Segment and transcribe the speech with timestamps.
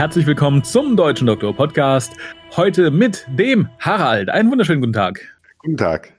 [0.00, 2.14] Herzlich willkommen zum Deutschen Doktor Podcast.
[2.56, 4.30] Heute mit dem Harald.
[4.30, 5.20] Einen wunderschönen guten Tag.
[5.58, 6.14] Guten Tag.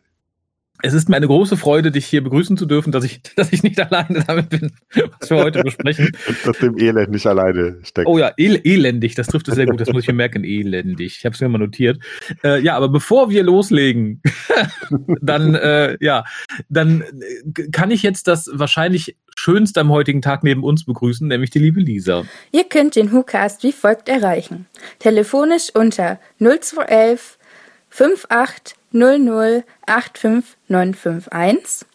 [0.83, 3.63] Es ist mir eine große Freude, dich hier begrüßen zu dürfen, dass ich, dass ich
[3.63, 4.71] nicht alleine damit bin,
[5.19, 6.11] was wir heute besprechen.
[6.45, 8.07] dass dem Elend nicht alleine steckt.
[8.07, 11.17] Oh ja, el elendig, das trifft es sehr gut, das muss ich mir merken, elendig.
[11.17, 11.99] Ich habe es mir mal notiert.
[12.43, 14.21] Äh, ja, aber bevor wir loslegen,
[15.21, 16.25] dann, äh, ja,
[16.69, 21.49] dann äh, kann ich jetzt das wahrscheinlich schönste am heutigen Tag neben uns begrüßen, nämlich
[21.49, 22.23] die liebe Lisa.
[22.51, 24.67] Ihr könnt den WhoCast wie folgt erreichen.
[24.99, 27.37] Telefonisch unter 0211
[27.89, 31.85] 58 0085951.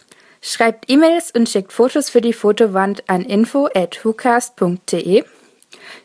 [0.40, 5.24] Schreibt E-Mails und schickt Fotos für die Fotowand an info@hucast.de.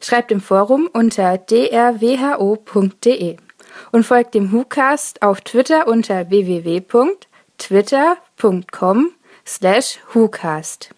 [0.01, 3.37] Schreibt im Forum unter drwho.de
[3.91, 9.11] und folgt dem WhoCast auf Twitter unter www.twitter.com
[9.45, 10.89] slash WhoCast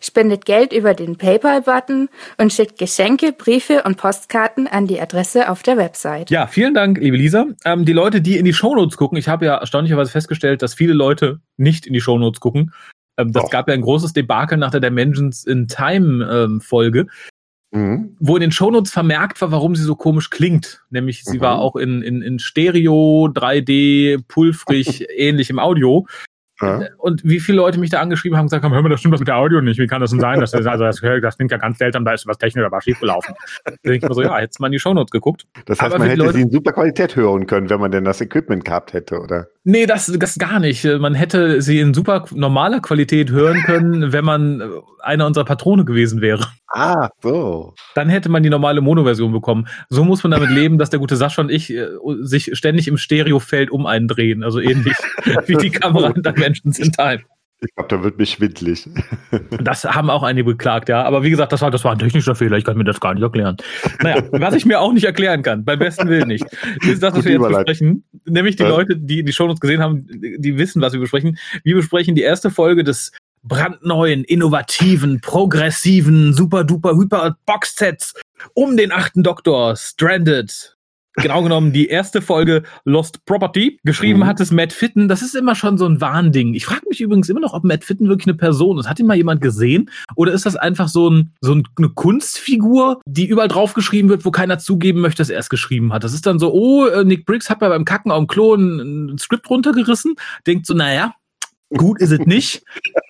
[0.00, 5.62] spendet Geld über den PayPal-Button und schickt Geschenke, Briefe und Postkarten an die Adresse auf
[5.62, 6.30] der Website.
[6.30, 7.46] Ja, vielen Dank, liebe Lisa.
[7.64, 10.94] Ähm, die Leute, die in die Shownotes gucken, ich habe ja erstaunlicherweise festgestellt, dass viele
[10.94, 12.72] Leute nicht in die Shownotes gucken.
[13.16, 13.50] Ähm, das Doch.
[13.50, 17.06] gab ja ein großes Debakel nach der Dimensions in Time ähm, Folge.
[17.72, 18.16] Mhm.
[18.20, 20.84] Wo in den Shownotes vermerkt war, warum sie so komisch klingt.
[20.90, 21.42] Nämlich, sie mhm.
[21.42, 26.06] war auch in, in, in Stereo, 3D, pulfrig, ähnlich im Audio.
[26.60, 26.82] Ja.
[26.98, 29.12] Und wie viele Leute mich da angeschrieben haben und gesagt haben, hör mal, das stimmt
[29.12, 29.78] was mit der Audio nicht.
[29.78, 30.40] Wie kann das denn sein?
[30.40, 33.34] Das, ist, also das, das klingt ja ganz seltsam, da ist was technisch aber schiefgelaufen.
[33.64, 35.46] da denke ich mir so, ja, jetzt mal in die Shownotes geguckt.
[35.66, 38.04] Das heißt, aber man hätte Leute, sie in super Qualität hören können, wenn man denn
[38.04, 39.48] das Equipment gehabt hätte, oder?
[39.64, 40.84] Nee, das, das gar nicht.
[40.84, 44.62] Man hätte sie in super normaler Qualität hören können, wenn man
[45.00, 46.46] einer unserer Patrone gewesen wäre.
[46.68, 47.74] Ah, so.
[47.94, 49.68] Dann hätte man die normale Mono-Version bekommen.
[49.88, 51.86] So muss man damit leben, dass der gute Sascha und ich äh,
[52.20, 54.42] sich ständig im Stereofeld um einen drehen.
[54.42, 54.96] Also ähnlich
[55.46, 57.22] wie die Kamera in Dimensions in Time.
[57.60, 58.88] Ich glaube, da wird mich schwindlig.
[59.62, 61.02] Das haben auch einige beklagt, ja.
[61.02, 62.56] Aber wie gesagt, das war, das war ein technischer Fehler.
[62.58, 63.56] Ich kann mir das gar nicht erklären.
[64.02, 66.44] Naja, was ich mir auch nicht erklären kann, beim besten Willen nicht,
[66.82, 68.04] ist das, was wir jetzt besprechen.
[68.26, 68.68] Nämlich die ja.
[68.68, 71.38] Leute, die die Shownotes gesehen haben, die wissen, was wir besprechen.
[71.62, 73.12] Wir besprechen die erste Folge des
[73.42, 78.14] brandneuen, innovativen, progressiven, super duper hyper Boxsets
[78.52, 80.73] um den achten Doktor, Stranded,
[81.16, 83.78] genau genommen die erste Folge Lost Property.
[83.84, 84.26] Geschrieben mhm.
[84.26, 85.08] hat es Matt Fitten.
[85.08, 86.54] Das ist immer schon so ein Warnding.
[86.54, 88.88] Ich frage mich übrigens immer noch, ob Matt Fitten wirklich eine Person ist.
[88.88, 89.90] Hat ihn mal jemand gesehen?
[90.16, 94.58] Oder ist das einfach so, ein, so eine Kunstfigur, die überall draufgeschrieben wird, wo keiner
[94.58, 96.04] zugeben möchte, dass er es geschrieben hat?
[96.04, 98.54] Das ist dann so, oh, äh, Nick Briggs hat mal beim Kacken auf dem Klo
[98.54, 100.16] ein, ein Skript runtergerissen.
[100.46, 101.14] Denkt so, naja,
[101.76, 102.62] gut ist es nicht.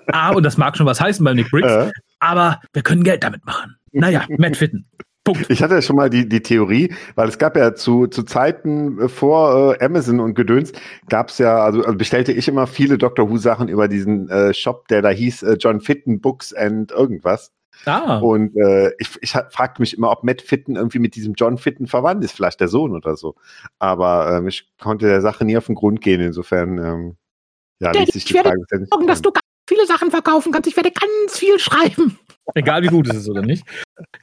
[0.08, 1.92] ah, und das mag schon was heißen bei Nick Briggs.
[2.18, 3.76] Aber wir können Geld damit machen.
[3.92, 4.86] Naja, Matt Fitten.
[5.24, 5.50] Punkt.
[5.50, 9.00] Ich hatte ja schon mal die, die Theorie, weil es gab ja zu, zu Zeiten
[9.00, 10.72] äh, vor äh, Amazon und Gedöns,
[11.08, 14.52] gab es ja, also, also bestellte ich immer viele Doctor Who Sachen über diesen äh,
[14.52, 17.52] Shop, der da hieß äh, John Fitten Books and irgendwas.
[17.86, 18.18] Ah.
[18.18, 21.86] Und äh, ich, ich fragte mich immer, ob Matt Fitten irgendwie mit diesem John Fitten
[21.86, 23.34] verwandt ist, vielleicht der Sohn oder so.
[23.78, 27.16] Aber ähm, ich konnte der Sache nie auf den Grund gehen, insofern ähm,
[27.80, 28.88] ja, ließ sich die Frage stellen.
[29.06, 29.32] Dass du
[29.66, 30.68] viele Sachen verkaufen kannst.
[30.68, 32.18] Ich werde ganz viel schreiben.
[32.54, 33.64] Egal wie gut es ist oder nicht.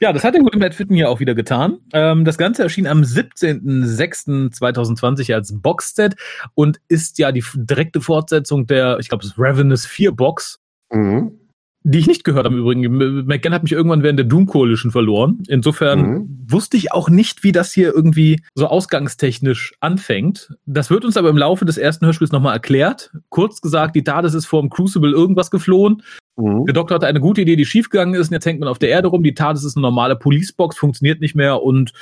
[0.00, 1.78] Ja, das hat der gute Matt Fitten hier auch wieder getan.
[1.92, 6.14] Ähm, das Ganze erschien am 17.06.2020 als Boxset
[6.54, 10.60] und ist ja die direkte Fortsetzung der, ich glaube, das Ravenous 4 Box.
[10.90, 11.41] Mhm
[11.84, 13.26] die ich nicht gehört habe im Übrigen.
[13.26, 15.42] McGann hat mich irgendwann während der Doom Coalition verloren.
[15.48, 16.46] Insofern mhm.
[16.46, 20.54] wusste ich auch nicht, wie das hier irgendwie so ausgangstechnisch anfängt.
[20.66, 23.12] Das wird uns aber im Laufe des ersten Hörspiels nochmal erklärt.
[23.30, 26.02] Kurz gesagt, die TARDIS ist vor dem Crucible irgendwas geflohen.
[26.36, 26.66] Mhm.
[26.66, 28.90] Der Doktor hatte eine gute Idee, die schiefgegangen ist und jetzt hängt man auf der
[28.90, 29.22] Erde rum.
[29.22, 31.92] Die TARDIS ist eine normale Policebox, funktioniert nicht mehr und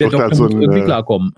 [0.00, 1.34] der Doktor muss so ein, irgendwie klarkommen.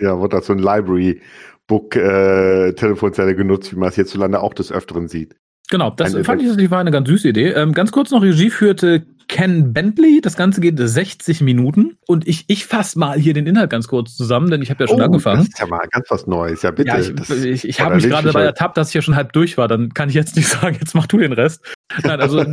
[0.00, 1.20] Ja, wird als so ein Library
[1.66, 5.36] Book äh, Telefonzelle genutzt, wie man es hierzulande auch des Öfteren sieht.
[5.70, 7.50] Genau, das eine fand ich, das war eine ganz süße Idee.
[7.50, 10.20] Ähm, ganz kurz noch, Regie führte Ken Bentley.
[10.20, 11.96] Das Ganze geht 60 Minuten.
[12.06, 14.88] Und ich, ich fasse mal hier den Inhalt ganz kurz zusammen, denn ich habe ja
[14.88, 15.38] schon oh, angefangen.
[15.38, 16.62] Das ist ja mal ganz was Neues.
[16.62, 16.88] Ja, bitte.
[16.88, 19.56] Ja, ich ich, ich habe mich gerade dabei ertappt, dass ich ja schon halb durch
[19.56, 19.66] war.
[19.66, 21.64] Dann kann ich jetzt nicht sagen, jetzt mach du den Rest.
[22.02, 22.44] Nein, also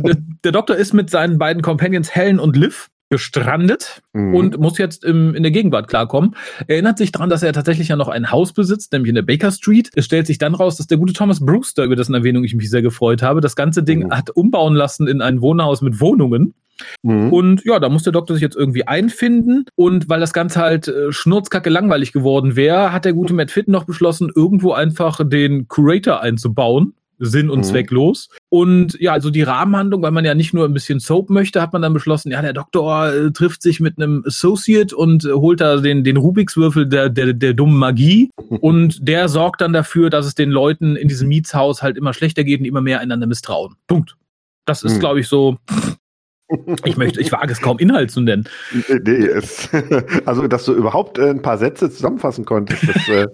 [0.44, 4.34] der Doktor ist mit seinen beiden Companions Helen und Liv gestrandet mhm.
[4.34, 6.34] und muss jetzt im, in der Gegenwart klarkommen.
[6.66, 9.20] Er erinnert sich daran, dass er tatsächlich ja noch ein Haus besitzt, nämlich in der
[9.20, 9.90] Baker Street.
[9.94, 12.70] Es stellt sich dann raus, dass der gute Thomas Brewster, über dessen Erwähnung ich mich
[12.70, 14.12] sehr gefreut habe, das ganze Ding mhm.
[14.12, 16.54] hat umbauen lassen in ein Wohnhaus mit Wohnungen.
[17.02, 17.30] Mhm.
[17.30, 19.66] Und ja, da muss der Doktor sich jetzt irgendwie einfinden.
[19.76, 23.72] Und weil das Ganze halt äh, schnurzkacke langweilig geworden wäre, hat der gute Matt Fitton
[23.72, 27.64] noch beschlossen, irgendwo einfach den Curator einzubauen sinn- und mhm.
[27.64, 28.28] zwecklos.
[28.48, 31.72] Und ja, also die Rahmenhandlung, weil man ja nicht nur ein bisschen Soap möchte, hat
[31.72, 35.60] man dann beschlossen, ja, der Doktor äh, trifft sich mit einem Associate und äh, holt
[35.60, 38.30] da den, den Rubiks-Würfel der, der, der dummen Magie.
[38.60, 42.44] und der sorgt dann dafür, dass es den Leuten in diesem Mietshaus halt immer schlechter
[42.44, 43.76] geht und immer mehr einander misstrauen.
[43.86, 44.16] Punkt.
[44.64, 45.00] Das ist, mhm.
[45.00, 45.58] glaube ich, so
[46.84, 48.48] Ich möchte, ich wage es kaum Inhalt zu nennen.
[48.72, 49.68] Nee, es,
[50.26, 53.26] also, dass du überhaupt äh, ein paar Sätze zusammenfassen konntest, das, äh,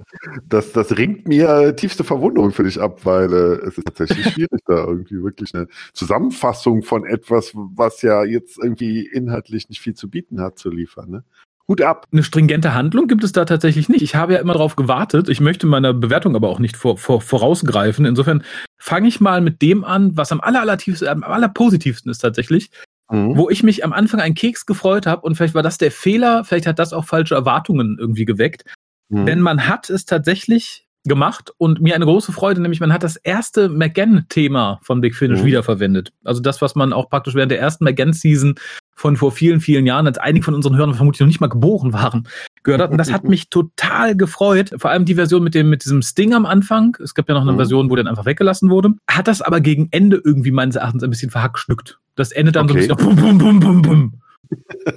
[0.49, 4.61] das, das ringt mir tiefste Verwunderung für dich ab, weil äh, es ist tatsächlich schwierig,
[4.67, 10.09] da irgendwie wirklich eine Zusammenfassung von etwas, was ja jetzt irgendwie inhaltlich nicht viel zu
[10.09, 11.11] bieten hat, zu liefern.
[11.11, 11.25] Ne?
[11.69, 12.07] Hut ab.
[12.11, 14.01] Eine stringente Handlung gibt es da tatsächlich nicht.
[14.01, 15.29] Ich habe ja immer darauf gewartet.
[15.29, 18.07] Ich möchte meiner Bewertung aber auch nicht vor, vor, vorausgreifen.
[18.07, 18.43] Insofern
[18.79, 22.71] fange ich mal mit dem an, was am aller, am allerpositivsten ist tatsächlich.
[23.11, 23.37] Mhm.
[23.37, 26.45] Wo ich mich am Anfang einen Keks gefreut habe und vielleicht war das der Fehler,
[26.45, 28.65] vielleicht hat das auch falsche Erwartungen irgendwie geweckt.
[29.09, 29.27] Mhm.
[29.27, 33.17] Denn man hat es tatsächlich gemacht und mir eine große Freude, nämlich man hat das
[33.17, 35.47] erste McGann-Thema von Big Finish mhm.
[35.47, 36.13] wiederverwendet.
[36.25, 38.57] Also das, was man auch praktisch während der ersten McGann-Season
[38.95, 41.93] von vor vielen, vielen Jahren, als einige von unseren Hörern vermutlich noch nicht mal geboren
[41.93, 42.29] waren,
[42.69, 42.91] gehört hat.
[42.91, 44.71] Und das hat mich total gefreut.
[44.77, 46.97] Vor allem die Version mit dem, mit diesem Sting am Anfang.
[47.03, 47.57] Es gab ja noch eine mhm.
[47.57, 48.91] Version, wo der einfach weggelassen wurde.
[49.09, 51.99] Hat das aber gegen Ende irgendwie meines Erachtens ein bisschen verhackstückt.
[52.15, 52.83] Das endet dann okay.
[52.83, 54.13] so ein bisschen bum, bum, bum, bum, bum.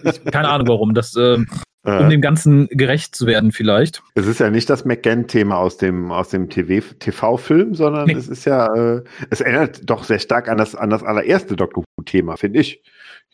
[0.06, 0.94] Ich, keine Ahnung warum.
[0.94, 1.38] Das, äh,
[1.84, 4.04] um dem Ganzen gerecht zu werden, vielleicht.
[4.14, 8.14] Es ist ja nicht das McGann-Thema aus dem, aus dem TV-Film, sondern nee.
[8.14, 11.84] es ist ja, äh, es erinnert doch sehr stark an das, an das allererste Doctor
[11.98, 12.82] Who-Thema, finde ich.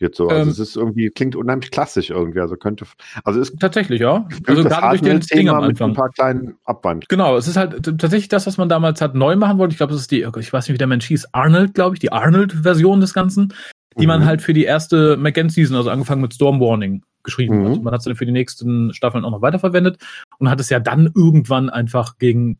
[0.00, 0.28] Jetzt so.
[0.28, 2.40] Also ähm, es ist irgendwie, klingt unheimlich klassisch irgendwie.
[2.40, 2.86] Also könnte,
[3.24, 4.28] also ist tatsächlich, ja.
[4.46, 5.88] Also gerade durch den Ding am Anfang.
[5.88, 7.08] Mit ein paar kleinen Abwand.
[7.08, 9.72] Genau, es ist halt tatsächlich das, was man damals hat neu machen wollte.
[9.72, 12.00] Ich glaube, das ist die, ich weiß nicht, wie der Mensch hieß, Arnold, glaube ich,
[12.00, 13.52] die Arnold-Version des Ganzen,
[13.98, 14.08] die mhm.
[14.08, 17.60] man halt für die erste McGann-Season, also angefangen mit Storm Warning, geschrieben.
[17.60, 17.66] Mhm.
[17.66, 19.98] Also man hat es dann für die nächsten Staffeln auch noch weiterverwendet
[20.38, 22.58] und hat es ja dann irgendwann einfach gegen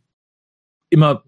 [0.91, 1.23] immer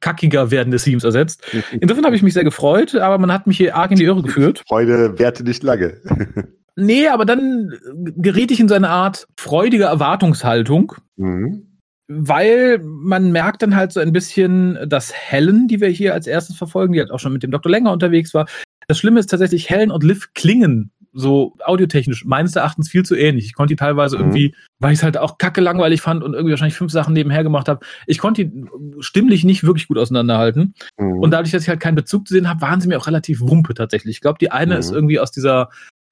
[0.00, 1.42] kackiger werdende Themes ersetzt.
[1.80, 4.22] Insofern habe ich mich sehr gefreut, aber man hat mich hier arg in die Irre
[4.22, 4.62] geführt.
[4.68, 5.94] Freude währte nicht lange.
[6.76, 7.72] nee, aber dann
[8.16, 10.94] geriet ich in so eine Art freudige Erwartungshaltung.
[11.16, 11.78] Mhm.
[12.06, 16.56] Weil man merkt dann halt so ein bisschen, dass Helen, die wir hier als erstes
[16.56, 17.72] verfolgen, die halt auch schon mit dem Dr.
[17.72, 18.46] Länger unterwegs war.
[18.88, 23.46] Das Schlimme ist tatsächlich, Helen und Liv klingen so audiotechnisch meines Erachtens viel zu ähnlich.
[23.46, 24.22] Ich konnte die teilweise mhm.
[24.22, 27.44] irgendwie, weil ich es halt auch kacke langweilig fand und irgendwie wahrscheinlich fünf Sachen nebenher
[27.44, 28.66] gemacht habe, ich konnte die
[28.98, 30.74] stimmlich nicht wirklich gut auseinanderhalten.
[30.98, 31.20] Mhm.
[31.20, 33.40] Und dadurch, dass ich halt keinen Bezug zu sehen habe, waren sie mir auch relativ
[33.40, 34.16] wumpe tatsächlich.
[34.16, 34.80] Ich glaube, die eine mhm.
[34.80, 35.70] ist irgendwie aus dieser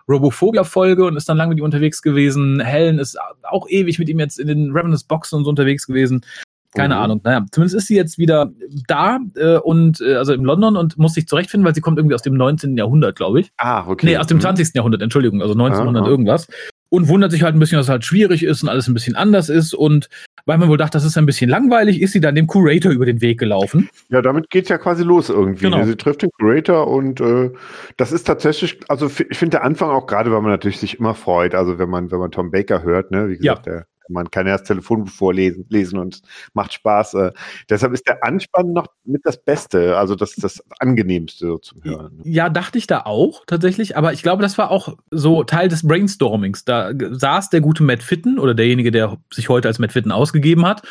[0.09, 2.61] Robophobia-Folge und ist dann lange mit ihm unterwegs gewesen.
[2.61, 6.25] Helen ist auch ewig mit ihm jetzt in den Revenants Boxen und so unterwegs gewesen.
[6.75, 7.01] Keine mhm.
[7.01, 7.21] Ahnung.
[7.23, 8.51] Naja, zumindest ist sie jetzt wieder
[8.89, 12.15] da äh, und äh, also in London und muss sich zurechtfinden, weil sie kommt irgendwie
[12.15, 12.77] aus dem 19.
[12.77, 13.53] Jahrhundert, glaube ich.
[13.59, 14.07] Ah, okay.
[14.07, 14.69] Nee, aus dem 20.
[14.69, 14.71] Mhm.
[14.75, 16.11] Jahrhundert, Entschuldigung, also 1900 Aha.
[16.11, 16.49] irgendwas.
[16.89, 19.17] Und wundert sich halt ein bisschen, dass es halt schwierig ist und alles ein bisschen
[19.17, 19.73] anders ist.
[19.73, 20.09] Und
[20.45, 23.07] weil man wohl dachte, das ist ein bisschen langweilig, ist sie dann dem Curator über
[23.07, 23.89] den Weg gelaufen.
[24.11, 25.65] Ja, damit geht's ja quasi los irgendwie.
[25.65, 25.85] Genau.
[25.85, 27.51] Sie trifft den Curator und äh,
[27.97, 31.15] das ist tatsächlich, also ich finde der Anfang auch gerade, weil man natürlich sich immer
[31.15, 33.73] freut, also wenn man, wenn man Tom Baker hört, ne, wie gesagt, ja.
[33.73, 36.23] der man kann ja das Telefonbuch vorlesen lesen und
[36.55, 37.15] macht Spaß.
[37.15, 37.33] Äh,
[37.69, 42.17] deshalb ist der Anspann noch mit das Beste, also das, das angenehmste so zum Hören.
[42.19, 42.23] Ne?
[42.27, 45.87] Ja, dachte ich da auch tatsächlich, aber ich glaube, das war auch so Teil des
[45.87, 46.65] Brainstormings.
[46.65, 50.67] Da saß der gute Matt Fitten oder derjenige, der sich heute als Matt Fitten ausgegeben
[50.67, 50.83] hat,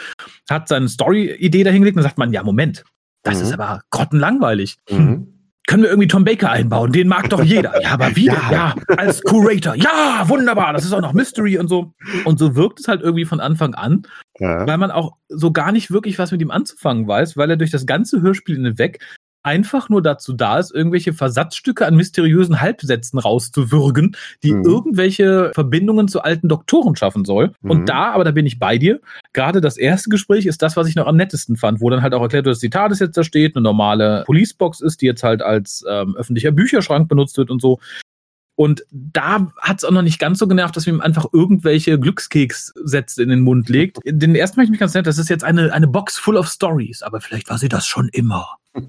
[0.50, 2.84] hat seine Story-Idee dahingelegt und sagt man, ja, Moment,
[3.24, 3.44] das mhm.
[3.44, 4.78] ist aber grottenlangweilig.
[4.90, 6.92] Mhm können wir irgendwie Tom Baker einbauen?
[6.92, 7.74] Den mag doch jeder.
[7.82, 8.26] Ja, aber wie?
[8.26, 8.52] Ja.
[8.52, 9.76] ja, als Curator.
[9.76, 10.74] Ja, wunderbar.
[10.74, 11.94] Das ist auch noch Mystery und so.
[12.26, 14.04] Und so wirkt es halt irgendwie von Anfang an,
[14.40, 14.68] ja.
[14.68, 17.72] weil man auch so gar nicht wirklich was mit ihm anzufangen weiß, weil er durch
[17.72, 19.00] das ganze Hörspiel hinweg
[19.44, 24.64] einfach nur dazu da ist, irgendwelche Versatzstücke an mysteriösen Halbsätzen rauszuwürgen, die mhm.
[24.64, 27.54] irgendwelche Verbindungen zu alten Doktoren schaffen soll.
[27.62, 27.72] Mhm.
[27.72, 29.00] Und da, aber da bin ich bei dir,
[29.34, 32.14] gerade das erste Gespräch ist das, was ich noch am nettesten fand, wo dann halt
[32.14, 35.24] auch erklärt wird, dass die TARDIS jetzt da steht, eine normale Policebox ist, die jetzt
[35.24, 37.80] halt als ähm, öffentlicher Bücherschrank benutzt wird und so.
[38.56, 42.00] Und da hat es auch noch nicht ganz so genervt, dass man ihm einfach irgendwelche
[42.00, 43.98] Glückskekssätze in den Mund legt.
[44.06, 46.48] Den ersten fand ich mich ganz nett, das ist jetzt eine, eine Box full of
[46.48, 48.58] Stories, aber vielleicht war sie das schon immer.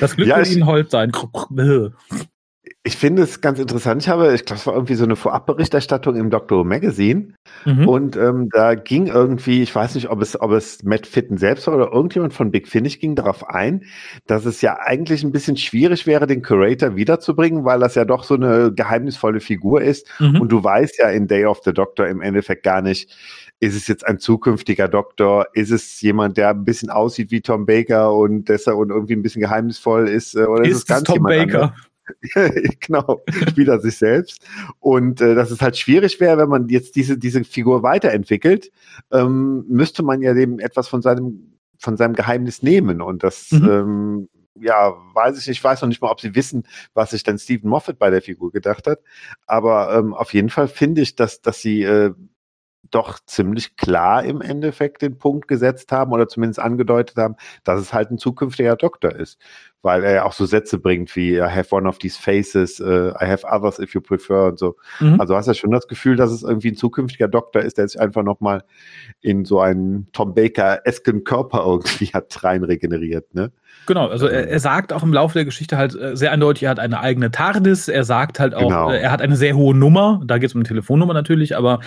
[0.00, 1.12] das Glück ja, wird Ihnen Holz sein.
[2.86, 4.00] Ich finde es ganz interessant.
[4.00, 6.64] Ich habe, ich glaube, es war irgendwie so eine Vorabberichterstattung im Dr.
[6.64, 7.34] Magazine.
[7.64, 7.88] Mhm.
[7.88, 11.66] Und ähm, da ging irgendwie, ich weiß nicht, ob es, ob es Matt Fitten selbst
[11.66, 13.82] war oder irgendjemand von Big Finish ging darauf ein,
[14.28, 18.22] dass es ja eigentlich ein bisschen schwierig wäre, den Curator wiederzubringen, weil das ja doch
[18.22, 20.06] so eine geheimnisvolle Figur ist.
[20.20, 20.40] Mhm.
[20.42, 23.12] Und du weißt ja in Day of the Doctor im Endeffekt gar nicht,
[23.58, 25.48] ist es jetzt ein zukünftiger Doktor?
[25.54, 29.22] Ist es jemand, der ein bisschen aussieht wie Tom Baker und deshalb und irgendwie ein
[29.22, 30.36] bisschen geheimnisvoll ist?
[30.36, 31.62] Äh, oder ist, ist es ganz Tom Baker?
[31.62, 31.70] Anderes?
[32.80, 34.46] genau, spielt er sich selbst.
[34.80, 38.70] Und äh, dass es halt schwierig wäre, wenn man jetzt diese, diese Figur weiterentwickelt,
[39.12, 43.00] ähm, müsste man ja dem etwas von seinem, von seinem Geheimnis nehmen.
[43.00, 43.68] Und das, mhm.
[43.68, 44.28] ähm,
[44.60, 47.38] ja, weiß ich nicht, ich weiß noch nicht mal, ob sie wissen, was sich dann
[47.38, 49.00] Stephen Moffat bei der Figur gedacht hat.
[49.46, 52.12] Aber ähm, auf jeden Fall finde ich, dass, dass sie äh,
[52.90, 57.92] doch ziemlich klar im Endeffekt den Punkt gesetzt haben oder zumindest angedeutet haben, dass es
[57.92, 59.38] halt ein zukünftiger Doktor ist.
[59.82, 63.10] Weil er ja auch so Sätze bringt wie I have one of these faces, uh,
[63.20, 64.76] I have others if you prefer und so.
[65.00, 65.20] Mhm.
[65.20, 67.86] Also hast du ja schon das Gefühl, dass es irgendwie ein zukünftiger Doktor ist, der
[67.86, 68.64] sich einfach nochmal
[69.20, 73.52] in so einen Tom Baker-esken Körper irgendwie hat rein regeneriert, ne?
[73.86, 76.70] Genau, also er, er, sagt auch im Laufe der Geschichte halt äh, sehr eindeutig, er
[76.70, 78.90] hat eine eigene TARDIS, er sagt halt auch, genau.
[78.90, 81.80] Äh, er hat eine sehr hohe Nummer, da geht es um eine Telefonnummer natürlich, aber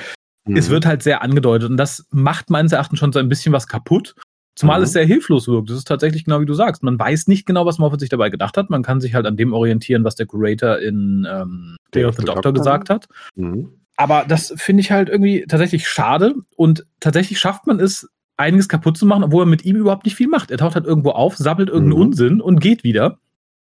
[0.51, 0.57] mhm.
[0.57, 3.67] es wird halt sehr angedeutet und das macht meines Erachtens schon so ein bisschen was
[3.67, 4.15] kaputt.
[4.55, 4.83] Zumal mhm.
[4.83, 5.69] es sehr hilflos wirkt.
[5.69, 6.83] Das ist tatsächlich genau wie du sagst.
[6.83, 8.69] Man weiß nicht genau, was Moffat sich dabei gedacht hat.
[8.69, 12.25] Man kann sich halt an dem orientieren, was der Curator in ähm, Day of the
[12.25, 13.07] Doctor, Doctor gesagt hat.
[13.35, 13.69] Mhm.
[13.95, 16.35] Aber das finde ich halt irgendwie tatsächlich schade.
[16.57, 20.15] Und tatsächlich schafft man es, einiges kaputt zu machen, obwohl er mit ihm überhaupt nicht
[20.15, 20.51] viel macht.
[20.51, 22.05] Er taucht halt irgendwo auf, sammelt irgendeinen mhm.
[22.07, 23.19] Unsinn und geht wieder.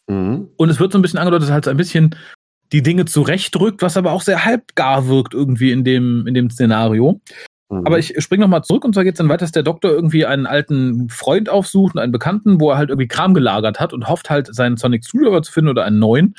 [0.09, 0.49] Mhm.
[0.57, 2.17] Und es wird so ein bisschen angedeutet, dass er halt so ein bisschen
[2.73, 7.21] die Dinge zurechtrückt, was aber auch sehr halbgar wirkt irgendwie in dem, in dem Szenario.
[7.71, 7.87] Mhm.
[7.87, 10.27] Aber ich springe nochmal zurück und zwar geht es dann weiter, dass der Doktor irgendwie
[10.27, 14.31] einen alten Freund aufsucht, einen Bekannten, wo er halt irgendwie Kram gelagert hat und hofft
[14.31, 16.35] halt, seinen Sonic Screwdriver zu finden oder einen neuen.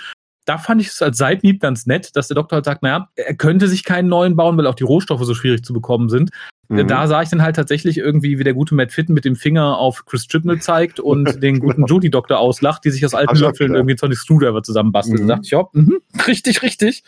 [0.46, 3.36] Da fand ich es als Seitenhieb ganz nett, dass der Doktor halt sagt, naja, er
[3.36, 6.32] könnte sich keinen neuen bauen, weil auch die Rohstoffe so schwierig zu bekommen sind.
[6.70, 6.88] Mhm.
[6.88, 9.77] Da sah ich dann halt tatsächlich irgendwie, wie der gute Matt Fitten mit dem Finger
[9.77, 13.98] auf Chris Chibnall zeigt und den guten Judy-Doktor auslacht, die sich aus alten Löffeln irgendwie
[13.98, 15.24] Sonic Screwdriver zusammenbasteln.
[15.24, 15.27] Mhm.
[15.27, 15.96] Da dachte ich, ja, mh,
[16.27, 17.03] richtig, richtig.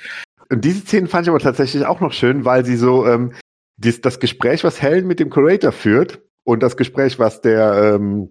[0.50, 3.33] Und diese Szene fand ich aber tatsächlich auch noch schön, weil sie so ähm,
[3.77, 8.29] dies, das Gespräch, was Helen mit dem Curator führt und das Gespräch, was der ähm,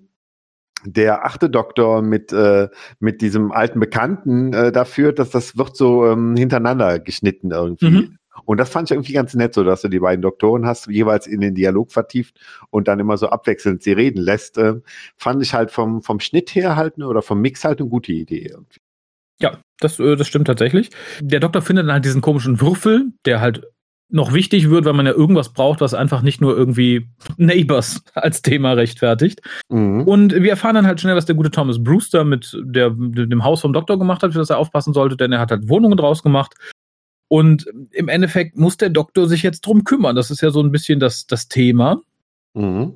[0.87, 2.69] der achte Doktor mit äh,
[3.01, 7.91] mit diesem alten Bekannten äh, da führt, dass das wird so ähm, hintereinander geschnitten irgendwie.
[7.91, 8.19] Mhm.
[8.45, 11.27] Und das fand ich irgendwie ganz nett, so dass du die beiden Doktoren hast, jeweils
[11.27, 12.39] in den Dialog vertieft
[12.71, 14.59] und dann immer so abwechselnd sie reden lässt.
[14.59, 14.81] Äh,
[15.17, 18.13] fand ich halt vom, vom Schnitt her halt ne, oder vom Mix halt eine gute
[18.13, 18.81] Idee irgendwie.
[19.41, 20.91] Ja, das, äh, das stimmt tatsächlich.
[21.21, 23.63] Der Doktor findet dann halt diesen komischen Würfel, der halt
[24.11, 28.43] noch wichtig wird, weil man ja irgendwas braucht, was einfach nicht nur irgendwie Neighbors als
[28.43, 29.41] Thema rechtfertigt.
[29.71, 30.03] Mhm.
[30.03, 33.61] Und wir erfahren dann halt schnell, was der gute Thomas Brewster mit der, dem Haus
[33.61, 36.23] vom Doktor gemacht hat, für das er aufpassen sollte, denn er hat halt Wohnungen draus
[36.23, 36.55] gemacht.
[37.29, 40.15] Und im Endeffekt muss der Doktor sich jetzt drum kümmern.
[40.15, 42.01] Das ist ja so ein bisschen das, das Thema.
[42.55, 42.95] Mhm.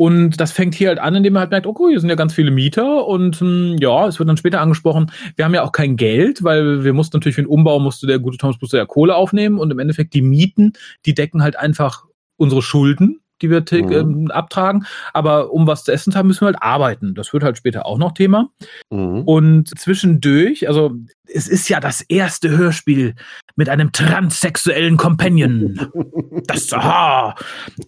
[0.00, 2.32] Und das fängt hier halt an, indem er halt merkt, okay, hier sind ja ganz
[2.32, 5.96] viele Mieter und hm, ja, es wird dann später angesprochen, wir haben ja auch kein
[5.96, 9.16] Geld, weil wir mussten natürlich für den Umbau musste der gute Thomas Buster ja Kohle
[9.16, 12.04] aufnehmen und im Endeffekt die Mieten, die decken halt einfach
[12.36, 14.28] unsere Schulden die wir mhm.
[14.28, 14.86] äh, abtragen.
[15.12, 17.14] Aber um was zu essen zu haben, müssen wir halt arbeiten.
[17.14, 18.50] Das wird halt später auch noch Thema.
[18.90, 19.22] Mhm.
[19.22, 20.94] Und zwischendurch, also
[21.26, 23.14] es ist ja das erste Hörspiel
[23.56, 25.90] mit einem transsexuellen Companion.
[26.46, 27.34] das, aha.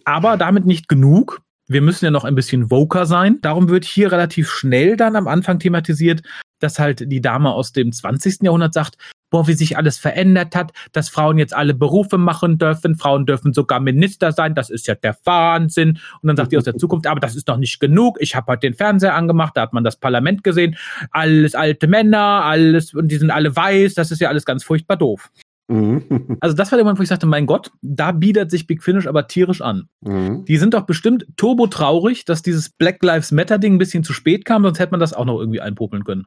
[0.05, 1.41] Aber damit nicht genug
[1.71, 3.39] wir müssen ja noch ein bisschen voker sein.
[3.41, 6.21] Darum wird hier relativ schnell dann am Anfang thematisiert,
[6.59, 8.39] dass halt die Dame aus dem 20.
[8.41, 8.97] Jahrhundert sagt,
[9.31, 13.53] boah, wie sich alles verändert hat, dass Frauen jetzt alle Berufe machen dürfen, Frauen dürfen
[13.53, 15.97] sogar Minister sein, das ist ja der Wahnsinn.
[16.21, 18.51] Und dann sagt die aus der Zukunft, aber das ist noch nicht genug, ich habe
[18.51, 20.75] heute den Fernseher angemacht, da hat man das Parlament gesehen,
[21.09, 24.97] alles alte Männer, alles, und die sind alle weiß, das ist ja alles ganz furchtbar
[24.97, 25.31] doof.
[25.71, 26.37] Mhm.
[26.41, 29.07] Also das war der Moment, wo ich sagte, mein Gott, da bietet sich Big Finish
[29.07, 29.87] aber tierisch an.
[30.01, 30.43] Mhm.
[30.43, 34.11] Die sind doch bestimmt turbo traurig, dass dieses Black Lives Matter Ding ein bisschen zu
[34.11, 36.25] spät kam, sonst hätte man das auch noch irgendwie einpopeln können.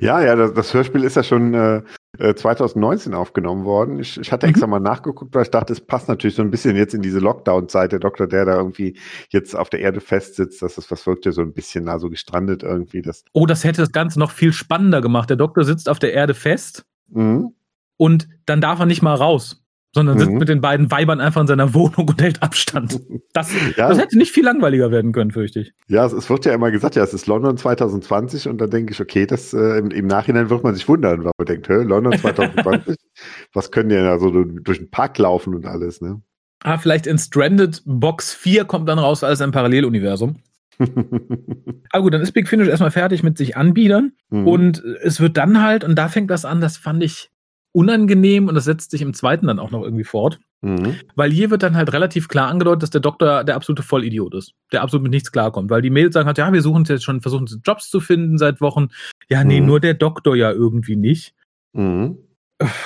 [0.00, 1.82] Ja, ja, das, das, Hörspiel ist ja schon äh,
[2.18, 3.98] 2019 äh, aufgenommen worden.
[4.00, 4.50] Ich, ich hatte mhm.
[4.50, 7.20] extra mal nachgeguckt, weil ich dachte, es passt natürlich so ein bisschen jetzt in diese
[7.20, 7.92] Lockdown-Zeit.
[7.92, 8.98] Der Doktor, der da irgendwie
[9.30, 12.62] jetzt auf der Erde festsitzt, das ist, was wirkt ja so ein bisschen also gestrandet
[12.62, 13.00] irgendwie.
[13.00, 15.30] Das oh, das hätte das Ganze noch viel spannender gemacht.
[15.30, 16.84] Der Doktor sitzt auf der Erde fest.
[17.08, 17.52] Mhm
[17.96, 19.62] und dann darf er nicht mal raus,
[19.96, 20.38] sondern sitzt mhm.
[20.38, 23.00] mit den beiden Weibern einfach in seiner Wohnung und hält Abstand.
[23.32, 23.88] Das, ja.
[23.88, 25.72] das hätte nicht viel langweiliger werden können, fürchte ich.
[25.88, 28.92] Ja, es, es, wird ja immer gesagt, ja, es ist London 2020 und dann denke
[28.92, 31.82] ich, okay, das äh, im, im, Nachhinein wird man sich wundern, weil man denkt, hä,
[31.82, 32.96] London 2020,
[33.54, 36.20] was können die denn da so durch den Park laufen und alles, ne?
[36.62, 40.36] Ah, vielleicht in Stranded Box 4 kommt dann raus als ein Paralleluniversum.
[40.78, 44.46] Aber gut, dann ist Big Finish erstmal fertig mit sich anbiedern mhm.
[44.46, 47.30] und es wird dann halt, und da fängt das an, das fand ich
[47.76, 50.40] unangenehm und das setzt sich im zweiten dann auch noch irgendwie fort.
[50.62, 50.96] Mhm.
[51.14, 54.54] Weil hier wird dann halt relativ klar angedeutet, dass der Doktor der absolute Vollidiot ist,
[54.72, 55.68] der absolut mit nichts klarkommt.
[55.68, 58.62] Weil die Mädels sagen halt, ja, wir suchen jetzt schon, versuchen Jobs zu finden seit
[58.62, 58.88] Wochen.
[59.28, 59.66] Ja, nee, mhm.
[59.66, 61.34] nur der Doktor ja irgendwie nicht.
[61.74, 62.16] Mhm.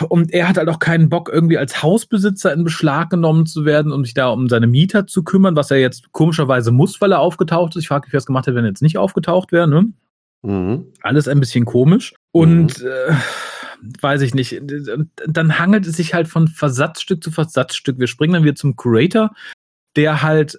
[0.08, 3.92] Und er hat halt auch keinen Bock, irgendwie als Hausbesitzer in Beschlag genommen zu werden
[3.92, 7.20] und sich da um seine Mieter zu kümmern, was er jetzt komischerweise muss, weil er
[7.20, 7.82] aufgetaucht ist.
[7.82, 9.68] Ich frage mich, wer es gemacht hätte, wenn er jetzt nicht aufgetaucht wäre.
[9.68, 9.92] Ne?
[10.42, 10.86] Mhm.
[11.02, 12.14] Alles ein bisschen komisch.
[12.32, 12.88] Und mhm.
[12.88, 13.14] äh,
[14.00, 14.60] weiß ich nicht.
[15.26, 17.98] Dann hangelt es sich halt von Versatzstück zu Versatzstück.
[17.98, 19.30] Wir springen dann wieder zum Curator,
[19.96, 20.58] der halt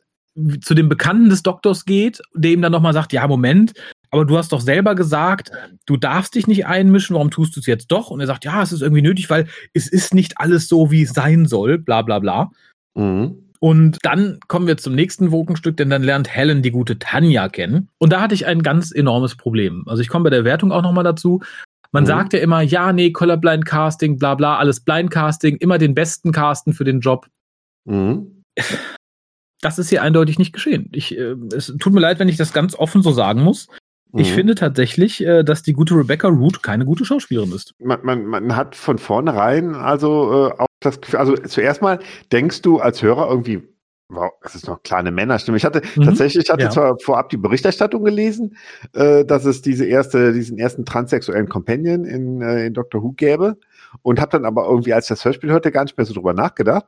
[0.61, 3.73] zu dem Bekannten des Doktors geht, der ihm dann nochmal sagt, ja, Moment,
[4.11, 5.51] aber du hast doch selber gesagt,
[5.85, 8.09] du darfst dich nicht einmischen, warum tust du es jetzt doch?
[8.11, 11.03] Und er sagt, ja, es ist irgendwie nötig, weil es ist nicht alles so, wie
[11.03, 12.51] es sein soll, bla bla bla.
[12.93, 13.37] Mhm.
[13.59, 17.89] Und dann kommen wir zum nächsten Wogenstück, denn dann lernt Helen die gute Tanja kennen.
[17.99, 19.83] Und da hatte ich ein ganz enormes Problem.
[19.85, 21.41] Also ich komme bei der Wertung auch nochmal dazu.
[21.91, 22.07] Man mhm.
[22.07, 26.31] sagt ja immer, ja, nee, Colorblind Casting, bla bla, alles Blind Casting, immer den besten
[26.31, 27.27] Casten für den Job.
[27.85, 28.43] Mhm.
[29.61, 30.89] Das ist hier eindeutig nicht geschehen.
[30.93, 33.67] Ich, äh, es tut mir leid, wenn ich das ganz offen so sagen muss.
[34.13, 34.35] Ich mhm.
[34.35, 37.73] finde tatsächlich, äh, dass die gute Rebecca Root keine gute Schauspielerin ist.
[37.79, 41.99] Man, man, man hat von vornherein also äh, auch das Gefühl, also zuerst mal
[42.31, 43.61] denkst du als Hörer irgendwie,
[44.11, 45.57] wow, das ist noch kleine Männerstimme.
[45.57, 46.03] Ich hatte mhm.
[46.03, 46.69] tatsächlich, ich hatte ja.
[46.69, 48.57] zwar vorab die Berichterstattung gelesen,
[48.93, 53.57] äh, dass es diese erste, diesen ersten transsexuellen Companion in, äh, in Doctor Who gäbe
[54.01, 56.33] und habe dann aber irgendwie, als ich das Hörspiel hörte, gar nicht mehr so drüber
[56.33, 56.85] nachgedacht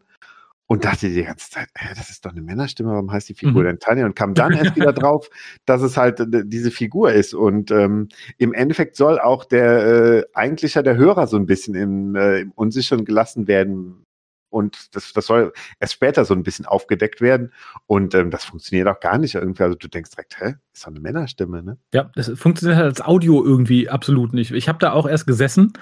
[0.67, 3.63] und dachte die ganze Zeit, äh, das ist doch eine Männerstimme, warum heißt die Figur
[3.63, 3.67] mhm.
[3.67, 4.05] denn Tanja?
[4.05, 5.29] Und kam dann erst wieder drauf,
[5.65, 7.33] dass es halt äh, diese Figur ist.
[7.33, 12.15] Und ähm, im Endeffekt soll auch der äh, eigentlicher der Hörer so ein bisschen im,
[12.15, 14.05] äh, im Unsicheren gelassen werden.
[14.53, 17.51] Und das, das soll erst später so ein bisschen aufgedeckt werden.
[17.88, 19.63] Und ähm, das funktioniert auch gar nicht irgendwie.
[19.63, 21.77] Also du denkst direkt, hä, ist doch eine Männerstimme, ne?
[21.91, 24.51] Ja, das funktioniert halt als Audio irgendwie absolut nicht.
[24.51, 25.74] Ich habe da auch erst gesessen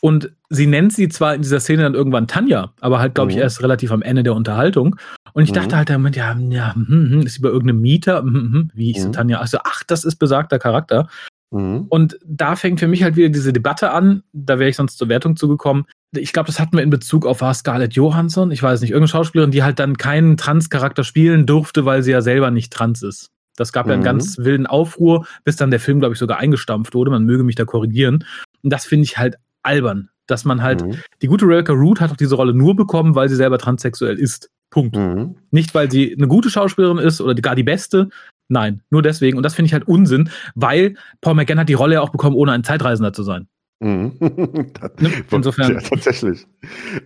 [0.00, 3.36] und sie nennt sie zwar in dieser Szene dann irgendwann Tanja, aber halt, glaube ich,
[3.36, 3.42] mhm.
[3.42, 4.96] erst relativ am Ende der Unterhaltung.
[5.32, 5.54] Und ich mhm.
[5.54, 8.20] dachte halt, Moment, ja, ja, hm, hm, ist sie bei irgendeinem Mieter?
[8.22, 9.12] Hm, hm, wie hieß mhm.
[9.12, 9.38] Tanja?
[9.38, 11.08] Also, ach, das ist besagter Charakter.
[11.50, 11.86] Mhm.
[11.88, 14.22] Und da fängt für mich halt wieder diese Debatte an.
[14.32, 15.86] Da wäre ich sonst zur Wertung zugekommen.
[16.12, 19.08] Ich glaube, das hatten wir in Bezug auf war Scarlett Johansson, ich weiß nicht, irgendeine
[19.08, 23.30] Schauspielerin, die halt dann keinen Trans-Charakter spielen durfte, weil sie ja selber nicht trans ist.
[23.56, 24.06] Das gab ja einen mhm.
[24.06, 27.10] ganz wilden Aufruhr, bis dann der Film, glaube ich, sogar eingestampft wurde.
[27.10, 28.24] Man möge mich da korrigieren.
[28.62, 30.96] Und das finde ich halt albern, dass man halt, mhm.
[31.20, 34.48] die gute Rebecca Root hat auch diese Rolle nur bekommen, weil sie selber transsexuell ist.
[34.70, 34.96] Punkt.
[34.96, 35.36] Mhm.
[35.50, 38.10] Nicht, weil sie eine gute Schauspielerin ist oder gar die beste.
[38.48, 39.36] Nein, nur deswegen.
[39.36, 42.34] Und das finde ich halt Unsinn, weil Paul McGann hat die Rolle ja auch bekommen,
[42.34, 43.48] ohne ein Zeitreisender zu sein.
[43.80, 44.12] Mhm.
[45.00, 45.12] Ne?
[45.30, 45.74] Insofern.
[45.74, 46.46] Ja, tatsächlich.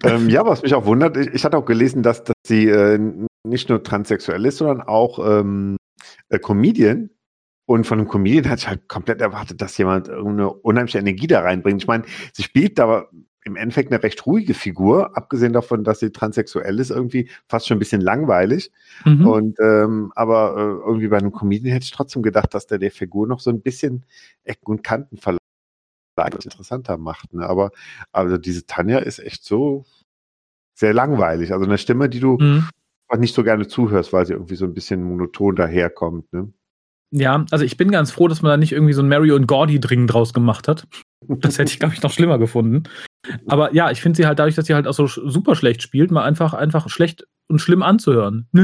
[0.04, 2.98] ähm, ja, was mich auch wundert, ich, ich hatte auch gelesen, dass, dass sie äh,
[3.44, 5.76] nicht nur transsexuell ist, sondern auch ähm,
[6.28, 7.10] äh, Comedian.
[7.66, 11.40] Und von einem Comedian hatte ich halt komplett erwartet, dass jemand eine unheimliche Energie da
[11.40, 11.82] reinbringt.
[11.82, 13.10] Ich meine, sie spielt aber
[13.44, 17.76] im Endeffekt eine recht ruhige Figur, abgesehen davon, dass sie transsexuell ist, irgendwie fast schon
[17.76, 18.70] ein bisschen langweilig.
[19.04, 19.26] Mhm.
[19.26, 22.90] Und ähm, aber äh, irgendwie bei einem Comedian hätte ich trotzdem gedacht, dass der der
[22.90, 24.04] Figur noch so ein bisschen
[24.44, 27.34] Ecken und Kanten verleiht, interessanter macht.
[27.34, 27.46] Ne?
[27.48, 27.70] Aber
[28.12, 29.84] also diese Tanja ist echt so
[30.74, 31.52] sehr langweilig.
[31.52, 32.68] Also eine Stimme, die du mhm.
[33.18, 36.32] nicht so gerne zuhörst, weil sie irgendwie so ein bisschen monoton daherkommt.
[36.32, 36.52] Ne?
[37.10, 39.46] Ja, also ich bin ganz froh, dass man da nicht irgendwie so ein Mario und
[39.46, 40.86] Gordy Dring draus gemacht hat.
[41.28, 42.84] Das hätte ich, glaube ich, noch schlimmer gefunden.
[43.46, 46.10] Aber ja, ich finde sie halt dadurch, dass sie halt auch so super schlecht spielt,
[46.10, 48.48] mal einfach, einfach schlecht und schlimm anzuhören.
[48.52, 48.62] Mhm.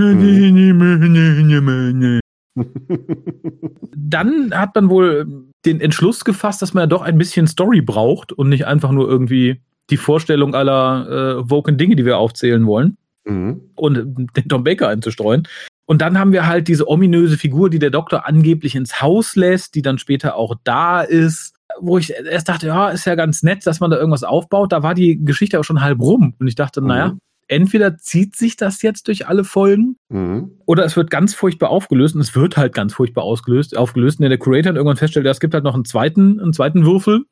[3.96, 5.26] Dann hat man wohl
[5.64, 9.08] den Entschluss gefasst, dass man ja doch ein bisschen Story braucht und nicht einfach nur
[9.08, 12.96] irgendwie die Vorstellung aller äh, Woken Dinge, die wir aufzählen wollen.
[13.24, 13.60] Mhm.
[13.76, 15.46] Und den Tom Baker einzustreuen.
[15.86, 19.74] Und dann haben wir halt diese ominöse Figur, die der Doktor angeblich ins Haus lässt,
[19.74, 21.54] die dann später auch da ist.
[21.80, 24.72] Wo ich erst dachte, ja, ist ja ganz nett, dass man da irgendwas aufbaut.
[24.72, 26.34] Da war die Geschichte auch schon halb rum.
[26.38, 26.86] Und ich dachte, mhm.
[26.88, 27.16] naja,
[27.48, 30.52] entweder zieht sich das jetzt durch alle Folgen mhm.
[30.66, 34.28] oder es wird ganz furchtbar aufgelöst und es wird halt ganz furchtbar ausgelöst, aufgelöst, und
[34.28, 37.24] der Creator irgendwann feststellt, ja, es gibt halt noch einen zweiten, einen zweiten Würfel,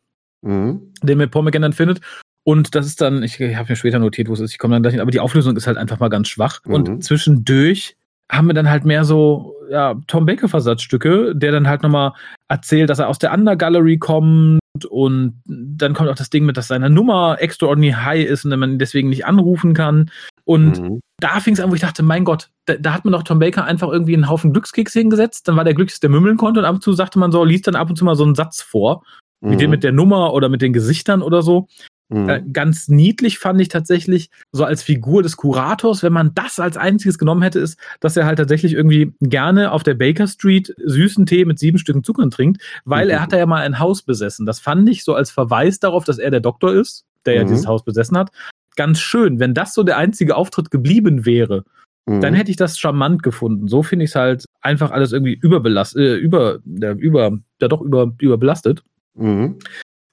[0.43, 0.93] mhm.
[1.03, 2.01] den mir Paul McGann dann findet.
[2.45, 4.75] Und das ist dann, ich, ich habe mir später notiert, wo es ist, ich komme
[4.75, 6.61] dann gleich hin, aber die Auflösung ist halt einfach mal ganz schwach.
[6.65, 6.75] Mhm.
[6.75, 7.97] Und zwischendurch
[8.31, 12.12] haben wir dann halt mehr so ja, Tom Baker Versatzstücke, der dann halt nochmal
[12.49, 16.69] erzählt, dass er aus der Under-Gallery kommt und dann kommt auch das Ding mit, dass
[16.69, 20.11] seine Nummer extraordinary high ist und man ihn deswegen nicht anrufen kann.
[20.45, 21.01] Und mhm.
[21.21, 23.39] da fing es an, wo ich dachte, mein Gott, da, da, hat man doch Tom
[23.39, 26.67] Baker einfach irgendwie einen Haufen Glückskeks hingesetzt, dann war der Glücks, der mümmeln konnte und
[26.67, 28.62] ab und zu sagte man so, liest dann ab und zu mal so einen Satz
[28.62, 29.03] vor,
[29.41, 29.51] mhm.
[29.51, 31.69] wie den mit der Nummer oder mit den Gesichtern oder so.
[32.09, 32.29] Mhm.
[32.29, 36.77] Äh, ganz niedlich fand ich tatsächlich, so als Figur des Kurators, wenn man das als
[36.77, 41.27] einziges genommen hätte, ist, dass er halt tatsächlich irgendwie gerne auf der Baker Street süßen
[41.27, 43.12] Tee mit sieben Stücken Zucker trinkt, weil mhm.
[43.12, 44.47] er hat da ja mal ein Haus besessen.
[44.47, 47.40] Das fand ich so als Verweis darauf, dass er der Doktor ist, der mhm.
[47.40, 48.31] ja dieses Haus besessen hat.
[48.77, 51.64] Ganz schön, wenn das so der einzige Auftritt geblieben wäre,
[52.09, 52.37] dann mhm.
[52.37, 53.66] hätte ich das charmant gefunden.
[53.66, 57.81] So finde ich es halt einfach alles irgendwie überbelastet, äh, über, äh, über, ja doch
[57.81, 58.85] über, überbelastet.
[59.14, 59.59] Mhm.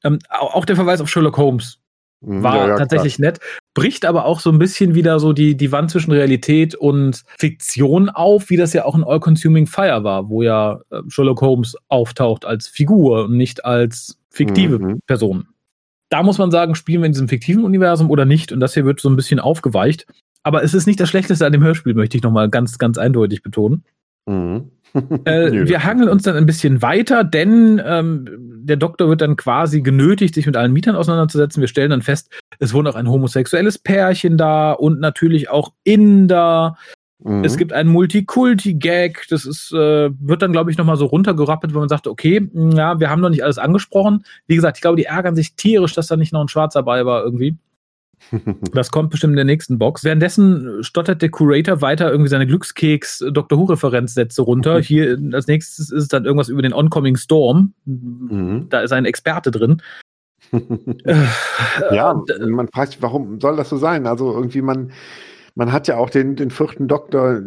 [0.03, 1.79] Ähm, auch der Verweis auf Sherlock Holmes.
[2.25, 3.31] War ja, ja, tatsächlich klar.
[3.31, 3.39] nett,
[3.73, 8.09] bricht aber auch so ein bisschen wieder so die, die Wand zwischen Realität und Fiktion
[8.09, 12.45] auf, wie das ja auch in All-Consuming Fire war, wo ja äh, Sherlock Holmes auftaucht
[12.45, 14.99] als Figur und nicht als fiktive mhm.
[15.05, 15.47] Person.
[16.09, 18.51] Da muss man sagen, spielen wir in diesem fiktiven Universum oder nicht?
[18.51, 20.05] Und das hier wird so ein bisschen aufgeweicht.
[20.43, 23.41] Aber es ist nicht das Schlechteste an dem Hörspiel, möchte ich nochmal ganz, ganz eindeutig
[23.43, 23.83] betonen.
[24.25, 24.71] Mhm.
[25.25, 28.25] äh, wir hangeln uns dann ein bisschen weiter, denn ähm,
[28.65, 31.61] der Doktor wird dann quasi genötigt, sich mit allen Mietern auseinanderzusetzen.
[31.61, 36.77] Wir stellen dann fest, es wohnt auch ein homosexuelles Pärchen da und natürlich auch Inder.
[37.23, 37.43] Mhm.
[37.43, 39.25] Es gibt einen Multikulti-Gag.
[39.29, 42.99] Das ist, äh, wird dann, glaube ich, nochmal so runtergerappelt, wo man sagt, okay, ja,
[42.99, 44.25] wir haben noch nicht alles angesprochen.
[44.47, 47.05] Wie gesagt, ich glaube, die ärgern sich tierisch, dass da nicht noch ein Schwarzer dabei
[47.05, 47.55] war irgendwie.
[48.73, 50.03] Das kommt bestimmt in der nächsten Box.
[50.03, 53.57] Währenddessen stottert der Curator weiter irgendwie seine Glückskeks-Dr.
[53.57, 54.79] Who-Referenzsätze runter.
[54.79, 57.73] Hier als nächstes ist dann irgendwas über den Oncoming Storm.
[57.85, 58.67] Mhm.
[58.69, 59.81] Da ist ein Experte drin.
[61.91, 64.05] ja, man fragt sich, warum soll das so sein?
[64.07, 64.91] Also irgendwie man,
[65.55, 67.41] man hat ja auch den, den vierten Doktor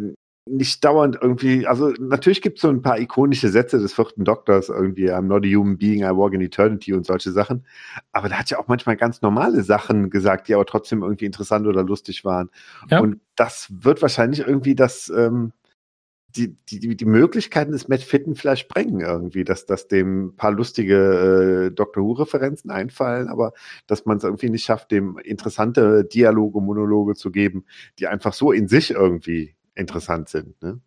[0.49, 4.69] nicht dauernd irgendwie, also natürlich gibt es so ein paar ikonische Sätze des vierten Doktors,
[4.69, 7.65] irgendwie I'm not a human being, I walk in eternity und solche Sachen.
[8.11, 11.67] Aber der hat ja auch manchmal ganz normale Sachen gesagt, die aber trotzdem irgendwie interessant
[11.67, 12.49] oder lustig waren.
[12.89, 12.99] Ja.
[12.99, 15.53] Und das wird wahrscheinlich irgendwie das, ähm,
[16.35, 20.51] die, die, die Möglichkeiten des Matt Fitten vielleicht sprengen irgendwie, dass, dass dem ein paar
[20.51, 23.53] lustige äh, Doctor Who-Referenzen einfallen, aber
[23.87, 27.65] dass man es irgendwie nicht schafft, dem interessante Dialoge, Monologe zu geben,
[27.99, 30.61] die einfach so in sich irgendwie interessant sind.
[30.61, 30.79] Ne?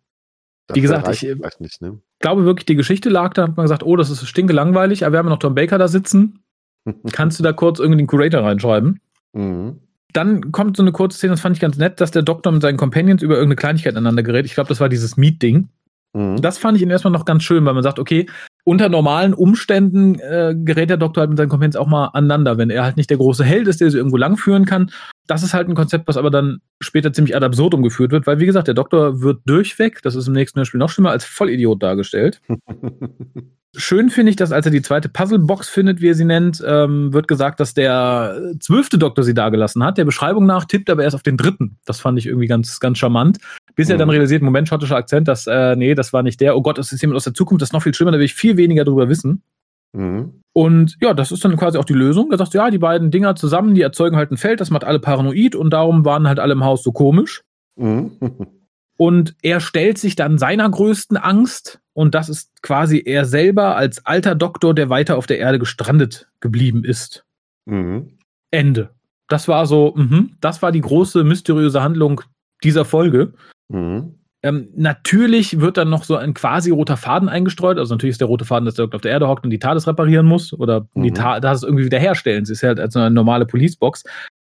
[0.73, 1.23] Wie gesagt, ich
[1.59, 1.99] nicht, ne?
[2.19, 5.13] glaube wirklich, die Geschichte lag da, hat man gesagt, oh, das ist stinke langweilig, aber
[5.13, 6.43] wir haben noch Tom Baker da sitzen.
[7.11, 8.99] Kannst du da kurz irgendwie den Curator reinschreiben?
[9.33, 9.79] Mhm.
[10.13, 12.61] Dann kommt so eine kurze Szene, das fand ich ganz nett, dass der Doktor mit
[12.61, 14.45] seinen Companions über irgendeine Kleinigkeit aneinander gerät.
[14.45, 15.69] Ich glaube, das war dieses Meet-Ding.
[16.13, 16.41] Mhm.
[16.41, 18.27] Das fand ich erstmal noch ganz schön, weil man sagt, okay,
[18.63, 22.69] unter normalen Umständen äh, gerät der Doktor halt mit seinen Companions auch mal aneinander, wenn
[22.69, 24.91] er halt nicht der große Held ist, der sie irgendwo langführen kann.
[25.31, 28.41] Das ist halt ein Konzept, was aber dann später ziemlich ad absurdum geführt wird, weil
[28.41, 31.81] wie gesagt, der Doktor wird durchweg, das ist im nächsten Spiel noch schlimmer, als Vollidiot
[31.81, 32.41] dargestellt.
[33.73, 37.13] Schön finde ich, dass als er die zweite Puzzlebox findet, wie er sie nennt, ähm,
[37.13, 39.97] wird gesagt, dass der zwölfte Doktor sie dagelassen hat.
[39.97, 41.77] Der Beschreibung nach tippt aber erst auf den dritten.
[41.85, 43.37] Das fand ich irgendwie ganz, ganz charmant.
[43.75, 43.93] Bis mhm.
[43.93, 44.15] er dann mhm.
[44.15, 46.57] realisiert, Moment, schottischer Akzent, dass, äh, nee, das war nicht der.
[46.57, 48.25] Oh Gott, das ist jemand aus der Zukunft, das ist noch viel schlimmer, da will
[48.25, 49.43] ich viel weniger drüber wissen.
[49.93, 50.41] Mhm.
[50.53, 52.29] Und ja, das ist dann quasi auch die Lösung.
[52.29, 54.83] Da sagst du, ja, die beiden Dinger zusammen, die erzeugen halt ein Feld, das macht
[54.83, 57.41] alle paranoid und darum waren halt alle im Haus so komisch.
[57.77, 58.11] Mhm.
[58.97, 64.05] Und er stellt sich dann seiner größten Angst, und das ist quasi er selber als
[64.05, 67.25] alter Doktor, der weiter auf der Erde gestrandet geblieben ist.
[67.65, 68.17] Mhm.
[68.51, 68.91] Ende.
[69.27, 72.21] Das war so, mh, das war die große mysteriöse Handlung
[72.63, 73.33] dieser Folge.
[73.69, 74.19] Mhm.
[74.43, 77.77] Ähm, natürlich wird dann noch so ein quasi roter Faden eingestreut.
[77.77, 79.87] Also natürlich ist der rote Faden, dass der auf der Erde hockt und die TARDIS
[79.87, 81.03] reparieren muss oder mhm.
[81.03, 82.45] die TARDIS irgendwie wiederherstellen.
[82.45, 84.03] Sie ist halt als eine normale Policebox.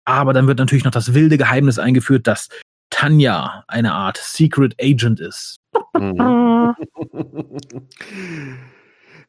[0.06, 2.50] Aber dann wird natürlich noch das wilde Geheimnis eingeführt, dass
[2.90, 5.58] Tanja eine Art Secret Agent ist.
[5.98, 6.74] Mhm.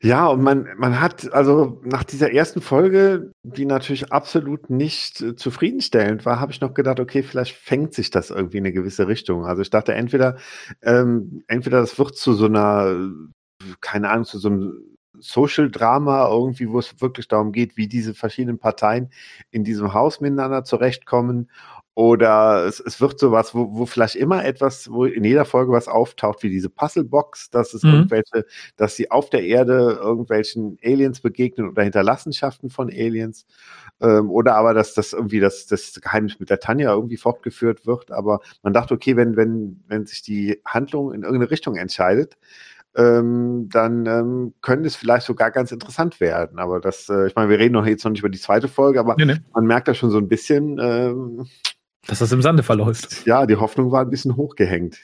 [0.04, 5.36] Ja, und man, man hat, also nach dieser ersten Folge, die natürlich absolut nicht äh,
[5.36, 9.06] zufriedenstellend war, habe ich noch gedacht, okay, vielleicht fängt sich das irgendwie in eine gewisse
[9.06, 9.46] Richtung.
[9.46, 10.38] Also ich dachte entweder,
[10.82, 13.12] ähm, entweder das wird zu so einer,
[13.80, 14.72] keine Ahnung, zu so einem
[15.20, 19.10] Social Drama irgendwie, wo es wirklich darum geht, wie diese verschiedenen Parteien
[19.52, 21.48] in diesem Haus miteinander zurechtkommen
[21.94, 25.88] oder es, es wird sowas, wo, wo vielleicht immer etwas, wo in jeder Folge was
[25.88, 27.90] auftaucht, wie diese Puzzlebox, dass es mhm.
[27.90, 33.44] irgendwelche, dass sie auf der Erde irgendwelchen Aliens begegnen oder Hinterlassenschaften von Aliens.
[34.00, 38.10] Ähm, oder aber, dass das irgendwie das, das Geheimnis mit der Tanja irgendwie fortgeführt wird.
[38.10, 42.38] Aber man dachte, okay, wenn, wenn, wenn sich die Handlung in irgendeine Richtung entscheidet,
[42.96, 46.58] ähm, dann ähm, könnte es vielleicht sogar ganz interessant werden.
[46.58, 49.00] Aber das, äh, ich meine, wir reden noch jetzt noch nicht über die zweite Folge,
[49.00, 49.36] aber nee, nee.
[49.52, 51.46] man merkt da schon so ein bisschen, ähm,
[52.06, 53.26] dass das im Sande verläuft.
[53.26, 54.98] Ja, die Hoffnung war ein bisschen hochgehängt.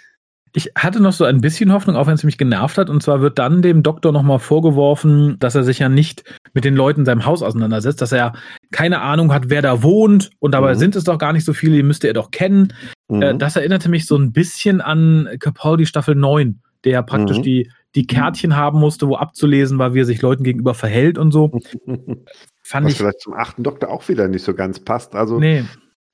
[0.54, 2.88] Ich hatte noch so ein bisschen Hoffnung, auch wenn es mich genervt hat.
[2.88, 6.74] Und zwar wird dann dem Doktor nochmal vorgeworfen, dass er sich ja nicht mit den
[6.74, 8.32] Leuten in seinem Haus auseinandersetzt, dass er
[8.72, 10.30] keine Ahnung hat, wer da wohnt.
[10.38, 10.78] Und dabei mhm.
[10.78, 12.72] sind es doch gar nicht so viele, die müsste er doch kennen.
[13.08, 13.22] Mhm.
[13.22, 17.42] Äh, das erinnerte mich so ein bisschen an Capaldi Staffel 9, der ja praktisch mhm.
[17.42, 21.30] die, die Kärtchen haben musste, wo abzulesen war, wie er sich Leuten gegenüber verhält und
[21.30, 21.52] so.
[22.62, 25.14] Fand Was ich vielleicht zum achten Doktor auch wieder nicht so ganz passt.
[25.14, 25.64] Also nee.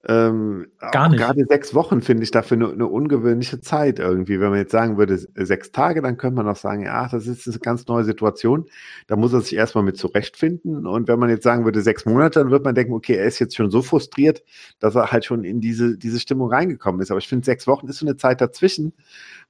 [0.07, 1.19] Ähm, Gar nicht.
[1.19, 4.39] Gerade sechs Wochen finde ich dafür eine, eine, ungewöhnliche Zeit irgendwie.
[4.39, 7.49] Wenn man jetzt sagen würde, sechs Tage, dann könnte man auch sagen, ja, das ist
[7.49, 8.67] eine ganz neue Situation.
[9.07, 10.87] Da muss er sich erstmal mit zurechtfinden.
[10.87, 13.39] Und wenn man jetzt sagen würde, sechs Monate, dann würde man denken, okay, er ist
[13.39, 14.43] jetzt schon so frustriert,
[14.79, 17.11] dass er halt schon in diese, diese Stimmung reingekommen ist.
[17.11, 18.93] Aber ich finde, sechs Wochen ist so eine Zeit dazwischen,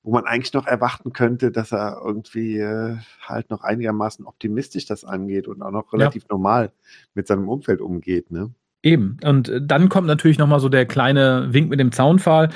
[0.04, 5.04] wo man eigentlich noch erwarten könnte, dass er irgendwie äh, halt noch einigermaßen optimistisch das
[5.04, 6.28] angeht und auch noch relativ ja.
[6.30, 6.72] normal
[7.14, 8.52] mit seinem Umfeld umgeht, ne?
[8.84, 9.16] Eben.
[9.24, 12.50] Und äh, dann kommt natürlich nochmal so der kleine Wink mit dem Zaunpfahl.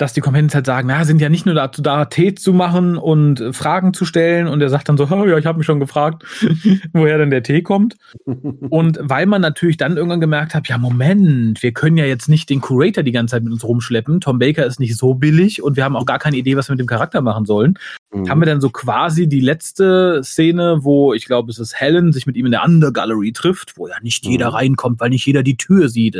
[0.00, 2.96] Dass die Companions halt sagen, na, sind ja nicht nur dazu da, Tee zu machen
[2.96, 4.48] und äh, Fragen zu stellen.
[4.48, 6.24] Und er sagt dann so, oh, ja, ich habe mich schon gefragt,
[6.92, 7.96] woher denn der Tee kommt.
[8.24, 12.48] und weil man natürlich dann irgendwann gemerkt hat, ja, Moment, wir können ja jetzt nicht
[12.48, 14.20] den Curator die ganze Zeit mit uns rumschleppen.
[14.20, 16.74] Tom Baker ist nicht so billig und wir haben auch gar keine Idee, was wir
[16.74, 17.74] mit dem Charakter machen sollen.
[18.12, 18.28] Mhm.
[18.28, 22.26] Haben wir dann so quasi die letzte Szene, wo ich glaube, es ist Helen sich
[22.26, 24.56] mit ihm in der Undergallery trifft, wo ja nicht jeder mhm.
[24.56, 26.16] reinkommt, weil nicht jeder die Tür sieht.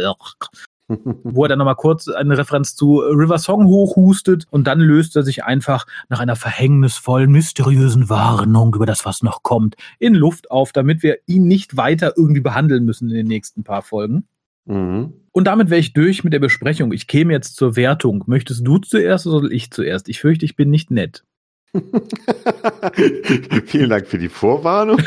[1.25, 5.23] Wo er dann nochmal kurz eine Referenz zu River Song hochhustet und dann löst er
[5.23, 10.73] sich einfach nach einer verhängnisvollen, mysteriösen Warnung über das, was noch kommt, in Luft auf,
[10.73, 14.27] damit wir ihn nicht weiter irgendwie behandeln müssen in den nächsten paar Folgen.
[14.67, 15.15] Mhm.
[15.33, 16.93] Und damit wäre ich durch mit der Besprechung.
[16.93, 18.25] Ich käme jetzt zur Wertung.
[18.27, 20.09] Möchtest du zuerst oder soll ich zuerst?
[20.09, 21.25] Ich fürchte, ich bin nicht nett.
[23.67, 24.99] Vielen Dank für die Vorwarnung.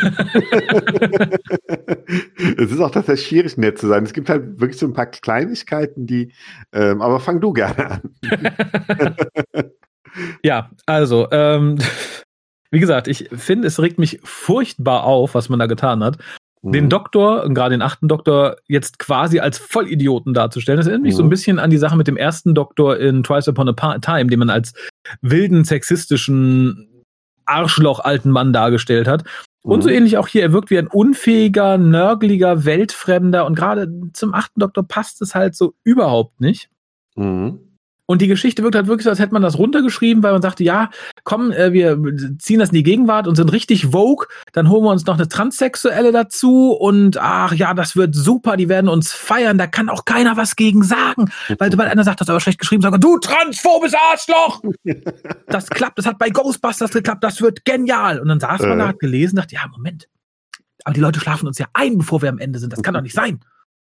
[2.57, 4.03] es ist auch tatsächlich schwierig, nett zu sein.
[4.03, 6.31] Es gibt halt wirklich so ein paar Kleinigkeiten, die,
[6.71, 8.01] ähm, aber fang du gerne an.
[10.43, 11.79] ja, also, ähm,
[12.71, 16.17] wie gesagt, ich finde, es regt mich furchtbar auf, was man da getan hat
[16.63, 16.89] den mhm.
[16.89, 20.77] Doktor, gerade den achten Doktor, jetzt quasi als Vollidioten darzustellen.
[20.77, 21.17] Das erinnert mich mhm.
[21.17, 21.31] so ein mhm.
[21.31, 24.49] bisschen an die Sache mit dem ersten Doktor in Twice Upon a Time, den man
[24.49, 24.73] als
[25.21, 27.03] wilden, sexistischen
[27.45, 29.25] Arschloch alten Mann dargestellt hat.
[29.61, 29.95] Und so mhm.
[29.95, 34.83] ähnlich auch hier, er wirkt wie ein unfähiger, nörgeliger, weltfremder und gerade zum achten Doktor
[34.87, 36.69] passt es halt so überhaupt nicht.
[37.15, 37.59] Mhm.
[38.05, 40.63] Und die Geschichte wirkt halt wirklich so, als hätte man das runtergeschrieben, weil man sagte,
[40.63, 40.89] ja,
[41.23, 41.97] komm, äh, wir
[42.37, 45.29] ziehen das in die Gegenwart und sind richtig Vogue, dann holen wir uns noch eine
[45.29, 50.03] Transsexuelle dazu und ach ja, das wird super, die werden uns feiern, da kann auch
[50.03, 51.31] keiner was gegen sagen.
[51.57, 54.61] Weil sobald einer sagt, das ist aber schlecht geschrieben, sagt er, du transphobes Arschloch!
[55.47, 58.19] das klappt, das hat bei Ghostbusters geklappt, das wird genial.
[58.19, 60.09] Und dann saß man da, hat gelesen, dachte, ja, Moment,
[60.83, 63.01] aber die Leute schlafen uns ja ein, bevor wir am Ende sind, das kann doch
[63.01, 63.39] nicht sein.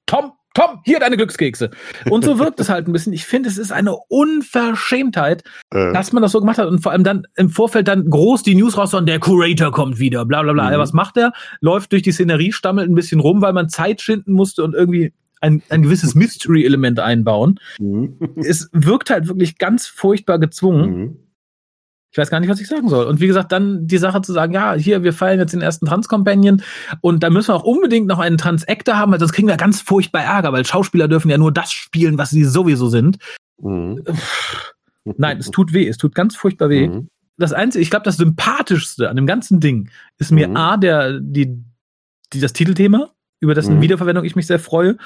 [0.05, 1.71] Tom, komm, hier deine Glückskekse.
[2.09, 3.13] Und so wirkt es halt ein bisschen.
[3.13, 5.93] Ich finde, es ist eine Unverschämtheit, äh.
[5.93, 8.55] dass man das so gemacht hat und vor allem dann im Vorfeld dann groß die
[8.55, 10.69] News raus und der Curator kommt wieder, bla bla bla.
[10.69, 10.77] Mhm.
[10.79, 11.33] Was macht er?
[11.61, 15.13] Läuft durch die Szenerie, stammelt ein bisschen rum, weil man Zeit schinden musste und irgendwie
[15.41, 17.59] ein, ein gewisses Mystery-Element einbauen.
[17.79, 18.17] Mhm.
[18.35, 20.89] Es wirkt halt wirklich ganz furchtbar gezwungen.
[20.89, 21.17] Mhm.
[22.11, 23.05] Ich weiß gar nicht, was ich sagen soll.
[23.05, 25.85] Und wie gesagt, dann die Sache zu sagen, ja, hier, wir feiern jetzt den ersten
[25.85, 26.63] Trans-Companion
[27.01, 29.81] und da müssen wir auch unbedingt noch einen Trans-Actor haben, weil sonst kriegen wir ganz
[29.81, 33.17] furchtbar Ärger, weil Schauspieler dürfen ja nur das spielen, was sie sowieso sind.
[33.61, 34.03] Mhm.
[35.03, 36.87] Nein, es tut weh, es tut ganz furchtbar weh.
[36.87, 37.09] Mhm.
[37.37, 40.57] Das Einzige, ich glaube, das Sympathischste an dem ganzen Ding ist mir mhm.
[40.57, 41.63] A, der, die,
[42.33, 43.81] die, das Titelthema, über dessen mhm.
[43.81, 44.97] Wiederverwendung ich mich sehr freue.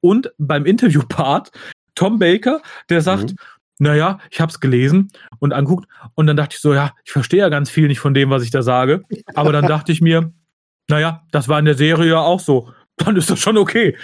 [0.00, 1.50] Und beim Interview-Part
[1.94, 3.36] Tom Baker, der sagt, mhm
[3.80, 7.40] naja, ich habe es gelesen und anguckt und dann dachte ich so, ja, ich verstehe
[7.40, 9.02] ja ganz viel nicht von dem, was ich da sage.
[9.34, 10.32] Aber dann dachte ich mir,
[10.88, 12.72] naja, das war in der Serie ja auch so.
[12.98, 13.96] Dann ist das schon okay.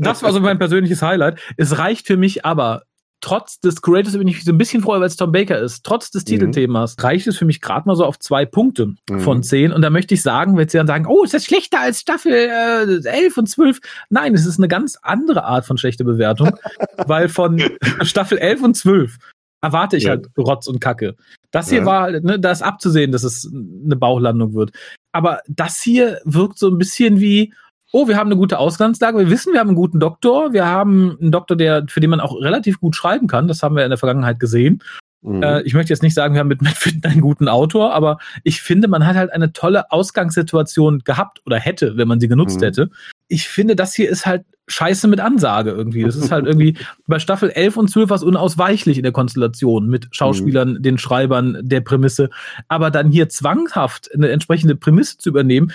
[0.00, 1.38] Das war so mein persönliches Highlight.
[1.56, 2.82] Es reicht für mich aber
[3.22, 6.10] trotz des Creators bin ich so ein bisschen froh, weil es Tom Baker ist, trotz
[6.10, 6.26] des mhm.
[6.26, 9.20] Titelthemas, reicht es für mich gerade mal so auf zwei Punkte mhm.
[9.20, 9.72] von zehn.
[9.72, 12.32] Und da möchte ich sagen, wenn sie dann sagen, oh, ist das schlechter als Staffel
[12.32, 13.80] äh, 11 und 12?
[14.10, 16.50] Nein, es ist eine ganz andere Art von schlechter Bewertung,
[17.06, 17.62] weil von
[18.02, 19.16] Staffel 11 und 12
[19.62, 20.10] erwarte ich ja.
[20.10, 21.16] halt Rotz und Kacke.
[21.52, 21.86] Das hier ja.
[21.86, 24.72] war, ne, da ist abzusehen, dass es eine Bauchlandung wird.
[25.12, 27.54] Aber das hier wirkt so ein bisschen wie,
[27.92, 31.16] oh, wir haben eine gute Ausgangslage, wir wissen, wir haben einen guten Doktor, wir haben
[31.20, 33.90] einen Doktor, der, für den man auch relativ gut schreiben kann, das haben wir in
[33.90, 34.82] der Vergangenheit gesehen.
[35.22, 35.42] Mhm.
[35.42, 38.60] Äh, ich möchte jetzt nicht sagen, wir haben mit Matt einen guten Autor, aber ich
[38.60, 42.64] finde, man hat halt eine tolle Ausgangssituation gehabt oder hätte, wenn man sie genutzt mhm.
[42.64, 42.90] hätte.
[43.28, 46.02] Ich finde, das hier ist halt scheiße mit Ansage irgendwie.
[46.02, 46.76] Das ist halt irgendwie
[47.06, 50.82] bei Staffel 11 und 12 was unausweichlich in der Konstellation mit Schauspielern, mhm.
[50.82, 52.30] den Schreibern der Prämisse.
[52.68, 55.72] Aber dann hier zwanghaft eine entsprechende Prämisse zu übernehmen,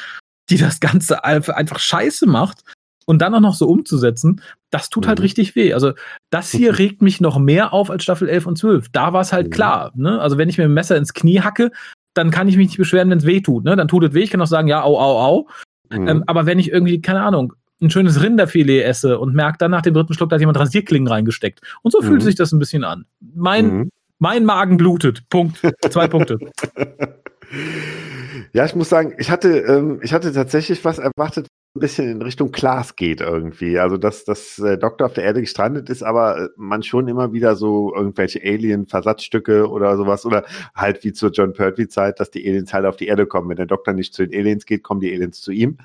[0.49, 2.63] die das Ganze einfach scheiße macht
[3.05, 5.23] und dann auch noch so umzusetzen, das tut halt mhm.
[5.23, 5.73] richtig weh.
[5.73, 5.93] Also
[6.29, 8.89] das hier regt mich noch mehr auf als Staffel 11 und 12.
[8.89, 9.51] Da war es halt mhm.
[9.51, 9.91] klar.
[9.95, 10.19] Ne?
[10.19, 11.71] Also wenn ich mir ein Messer ins Knie hacke,
[12.13, 13.63] dann kann ich mich nicht beschweren, wenn es weh tut.
[13.63, 13.75] Ne?
[13.75, 14.23] Dann tut es weh.
[14.23, 15.47] Ich kann auch sagen, ja, au, au, au.
[15.89, 16.07] Mhm.
[16.07, 19.83] Ähm, aber wenn ich irgendwie, keine Ahnung, ein schönes Rinderfilet esse und merke dann nach
[19.83, 21.61] dem dritten Schluck, da hat jemand Rasierklingen reingesteckt.
[21.83, 22.25] Und so fühlt mhm.
[22.25, 23.05] sich das ein bisschen an.
[23.35, 23.91] Mein, mhm.
[24.19, 25.29] mein Magen blutet.
[25.29, 25.61] Punkt.
[25.89, 26.39] Zwei Punkte.
[28.53, 32.21] Ja, ich muss sagen, ich hatte, ähm, ich hatte tatsächlich was erwartet, ein bisschen in
[32.21, 33.79] Richtung Klaas geht irgendwie.
[33.79, 37.33] Also, dass das äh, Doktor auf der Erde gestrandet ist, aber äh, man schon immer
[37.33, 40.43] wieder so irgendwelche Alien-Versatzstücke oder sowas oder
[40.75, 43.49] halt wie zur John Pertwee-Zeit, dass die Aliens halt auf die Erde kommen.
[43.49, 45.77] Wenn der Doktor nicht zu den Aliens geht, kommen die Aliens zu ihm.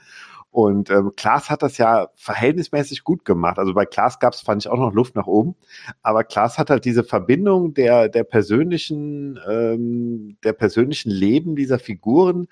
[0.53, 3.59] Und ähm, Klaas hat das ja verhältnismäßig gut gemacht.
[3.59, 5.57] Also bei Klaas gab es, fand ich, auch noch Luft nach oben.
[6.03, 12.49] Aber Klaas hat halt diese Verbindung der, der persönlichen, ähm, der persönlichen Leben dieser Figuren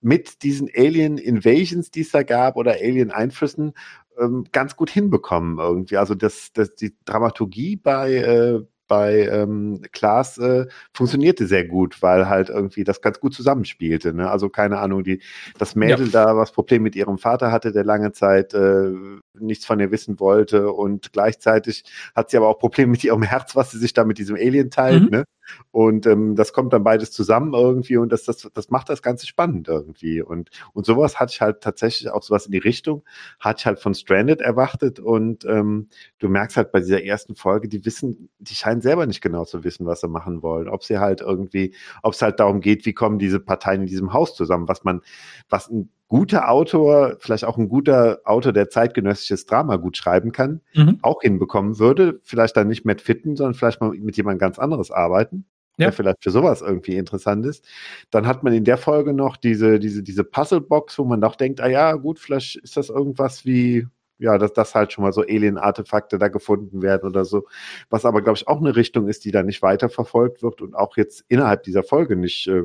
[0.00, 3.72] mit diesen Alien Invasions, die es da gab, oder Alien Einflüssen,
[4.20, 5.96] ähm, ganz gut hinbekommen irgendwie.
[5.96, 12.28] Also das, das, die Dramaturgie bei, äh, bei ähm, Klaas äh, funktionierte sehr gut, weil
[12.28, 14.12] halt irgendwie das ganz gut zusammenspielte.
[14.12, 14.28] Ne?
[14.28, 15.22] Also keine Ahnung, die,
[15.58, 16.24] das Mädel ja.
[16.24, 18.90] da was Problem mit ihrem Vater hatte, der lange Zeit äh,
[19.38, 21.84] nichts von ihr wissen wollte und gleichzeitig
[22.16, 24.72] hat sie aber auch Probleme mit ihrem Herz, was sie sich da mit diesem Alien
[24.72, 25.04] teilt.
[25.04, 25.10] Mhm.
[25.10, 25.24] Ne?
[25.70, 29.26] Und ähm, das kommt dann beides zusammen irgendwie und das, das, das macht das Ganze
[29.26, 30.22] spannend irgendwie.
[30.22, 33.04] Und, und sowas hatte ich halt tatsächlich auch sowas in die Richtung,
[33.38, 37.68] hatte ich halt von Stranded erwartet und ähm, du merkst halt bei dieser ersten Folge,
[37.68, 40.68] die wissen, die scheinen selber nicht genau zu wissen, was sie machen wollen.
[40.68, 44.12] Ob sie halt irgendwie, ob es halt darum geht, wie kommen diese Parteien in diesem
[44.12, 45.00] Haus zusammen, was man,
[45.48, 50.60] was ein guter Autor, vielleicht auch ein guter Autor, der zeitgenössisches Drama gut schreiben kann,
[50.74, 50.98] mhm.
[51.02, 52.20] auch hinbekommen würde.
[52.24, 55.44] Vielleicht dann nicht mit Fitten, sondern vielleicht mal mit jemand ganz anderes arbeiten,
[55.76, 55.86] ja.
[55.86, 57.64] der vielleicht für sowas irgendwie interessant ist.
[58.10, 61.60] Dann hat man in der Folge noch diese, diese, diese Puzzlebox, wo man doch denkt,
[61.60, 63.86] ah ja, gut, vielleicht ist das irgendwas wie,
[64.20, 67.46] ja, dass das halt schon mal so Alien-Artefakte da gefunden werden oder so.
[67.88, 70.96] Was aber, glaube ich, auch eine Richtung ist, die da nicht weiterverfolgt wird und auch
[70.96, 72.62] jetzt innerhalb dieser Folge nicht äh,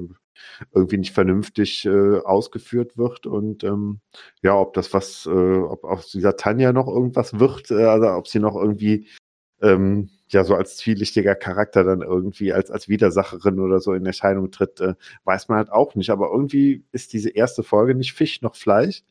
[0.74, 4.02] irgendwie nicht vernünftig äh, ausgeführt wird und ähm,
[4.42, 8.28] ja, ob das was, äh, ob aus dieser Tanja noch irgendwas wird, äh, also ob
[8.28, 9.08] sie noch irgendwie
[9.62, 14.52] ähm, ja so als zwielichtiger Charakter dann irgendwie als, als Widersacherin oder so in Erscheinung
[14.52, 16.10] tritt, äh, weiß man halt auch nicht.
[16.10, 19.04] Aber irgendwie ist diese erste Folge nicht Fisch noch Fleisch.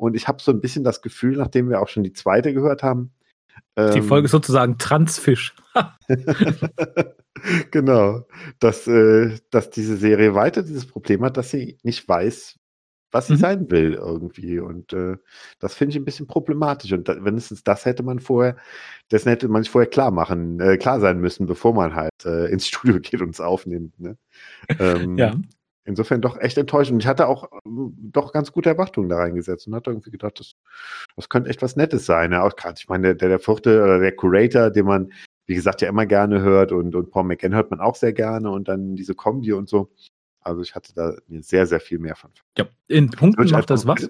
[0.00, 2.82] Und ich habe so ein bisschen das Gefühl, nachdem wir auch schon die zweite gehört
[2.82, 3.12] haben.
[3.76, 5.54] Ähm, die Folge ist sozusagen Transfisch.
[7.70, 8.22] genau,
[8.60, 12.56] dass, äh, dass diese Serie weiter dieses Problem hat, dass sie nicht weiß,
[13.12, 13.38] was sie mhm.
[13.38, 14.58] sein will irgendwie.
[14.58, 15.18] Und äh,
[15.58, 16.92] das finde ich ein bisschen problematisch.
[16.92, 18.56] Und da, wenigstens das hätte man vorher,
[19.10, 22.46] das hätte man sich vorher klar machen, äh, klar sein müssen, bevor man halt äh,
[22.50, 24.00] ins Studio geht und es aufnimmt.
[24.00, 24.16] Ne?
[24.78, 25.34] Ähm, ja.
[25.90, 26.94] Insofern doch echt enttäuschend.
[26.94, 30.40] Und ich hatte auch ähm, doch ganz gute Erwartungen da reingesetzt und hatte irgendwie gedacht,
[30.40, 30.54] das,
[31.16, 32.32] das könnte echt was Nettes sein.
[32.32, 35.12] Ja, auch gerade, ich meine, der, der vierte oder der Curator, den man
[35.50, 38.52] wie gesagt, ja immer gerne hört und, und Paul McGann hört man auch sehr gerne
[38.52, 39.90] und dann diese Kombi und so.
[40.42, 42.30] Also ich hatte da sehr, sehr viel mehr von.
[42.56, 44.08] Ja, in Punkten macht das was?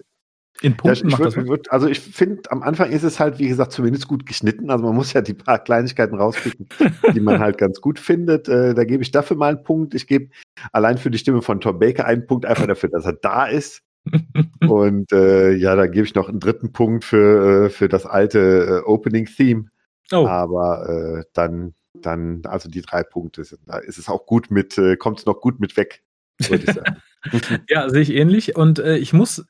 [0.62, 3.48] In Punkten ja, macht würd, würd, Also ich finde, am Anfang ist es halt, wie
[3.48, 4.70] gesagt, zumindest gut geschnitten.
[4.70, 6.68] Also man muss ja die paar Kleinigkeiten rauspicken,
[7.14, 8.48] die man halt ganz gut findet.
[8.48, 9.94] Äh, da gebe ich dafür mal einen Punkt.
[9.94, 10.28] Ich gebe
[10.72, 13.82] allein für die Stimme von Tom Baker einen Punkt, einfach dafür, dass er da ist.
[14.68, 18.82] und äh, ja, da gebe ich noch einen dritten Punkt für, äh, für das alte
[18.84, 19.66] äh, Opening-Theme.
[20.12, 20.26] Oh.
[20.26, 20.88] Aber
[21.20, 24.96] äh, dann, dann, also die drei Punkte sind, da ist es auch gut mit, äh,
[24.96, 26.02] kommt es noch gut mit weg,
[26.48, 26.96] würde ich sagen.
[27.68, 28.56] ja, sehe ich ähnlich.
[28.56, 29.44] Und ich muss,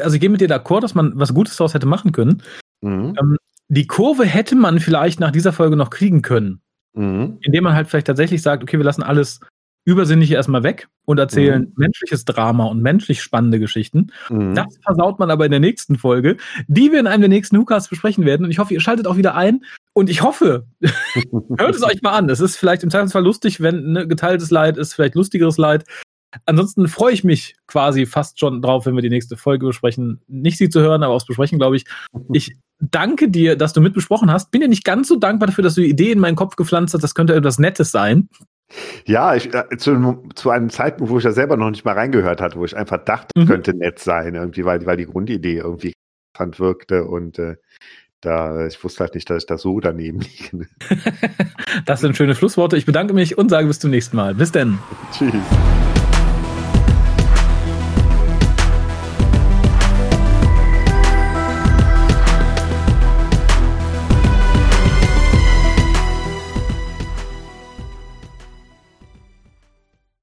[0.00, 2.42] also ich gehe mit dir d'accord, dass man was Gutes daraus hätte machen können.
[2.80, 3.14] Mhm.
[3.20, 3.36] Ähm,
[3.68, 6.60] die Kurve hätte man vielleicht nach dieser Folge noch kriegen können.
[6.94, 7.38] Mhm.
[7.42, 9.40] Indem man halt vielleicht tatsächlich sagt, okay, wir lassen alles
[9.86, 11.72] Übersinnliche erstmal weg und erzählen mhm.
[11.76, 14.12] menschliches Drama und menschlich spannende Geschichten.
[14.28, 14.54] Mhm.
[14.54, 16.36] Das versaut man aber in der nächsten Folge,
[16.68, 18.44] die wir in einem der nächsten Hookahs besprechen werden.
[18.44, 19.64] Und ich hoffe, ihr schaltet auch wieder ein.
[19.94, 20.66] Und ich hoffe,
[21.58, 22.28] hört es euch mal an.
[22.28, 25.84] Es ist vielleicht im Zweifelsfall lustig, wenn ne, geteiltes Leid ist, vielleicht lustigeres Leid.
[26.46, 30.20] Ansonsten freue ich mich quasi fast schon drauf, wenn wir die nächste Folge besprechen.
[30.28, 31.84] Nicht sie zu hören, aber aufs Besprechen, glaube ich.
[32.32, 34.50] Ich danke dir, dass du mitbesprochen hast.
[34.50, 36.94] Bin dir nicht ganz so dankbar dafür, dass du die Idee in meinen Kopf gepflanzt
[36.94, 37.02] hast.
[37.02, 38.28] Das könnte etwas Nettes sein.
[39.04, 42.40] Ja, ich, äh, zu, zu, einem Zeitpunkt, wo ich da selber noch nicht mal reingehört
[42.40, 43.46] hatte, wo ich einfach dachte, mhm.
[43.46, 45.92] könnte nett sein, irgendwie, weil, weil die Grundidee irgendwie
[46.32, 47.56] interessant wirkte und äh,
[48.20, 50.20] da, ich wusste halt nicht, dass ich da so daneben
[50.52, 50.68] liege.
[51.86, 52.76] das sind schöne Schlussworte.
[52.76, 54.34] Ich bedanke mich und sage bis zum nächsten Mal.
[54.34, 54.78] Bis denn.
[55.12, 55.32] Tschüss.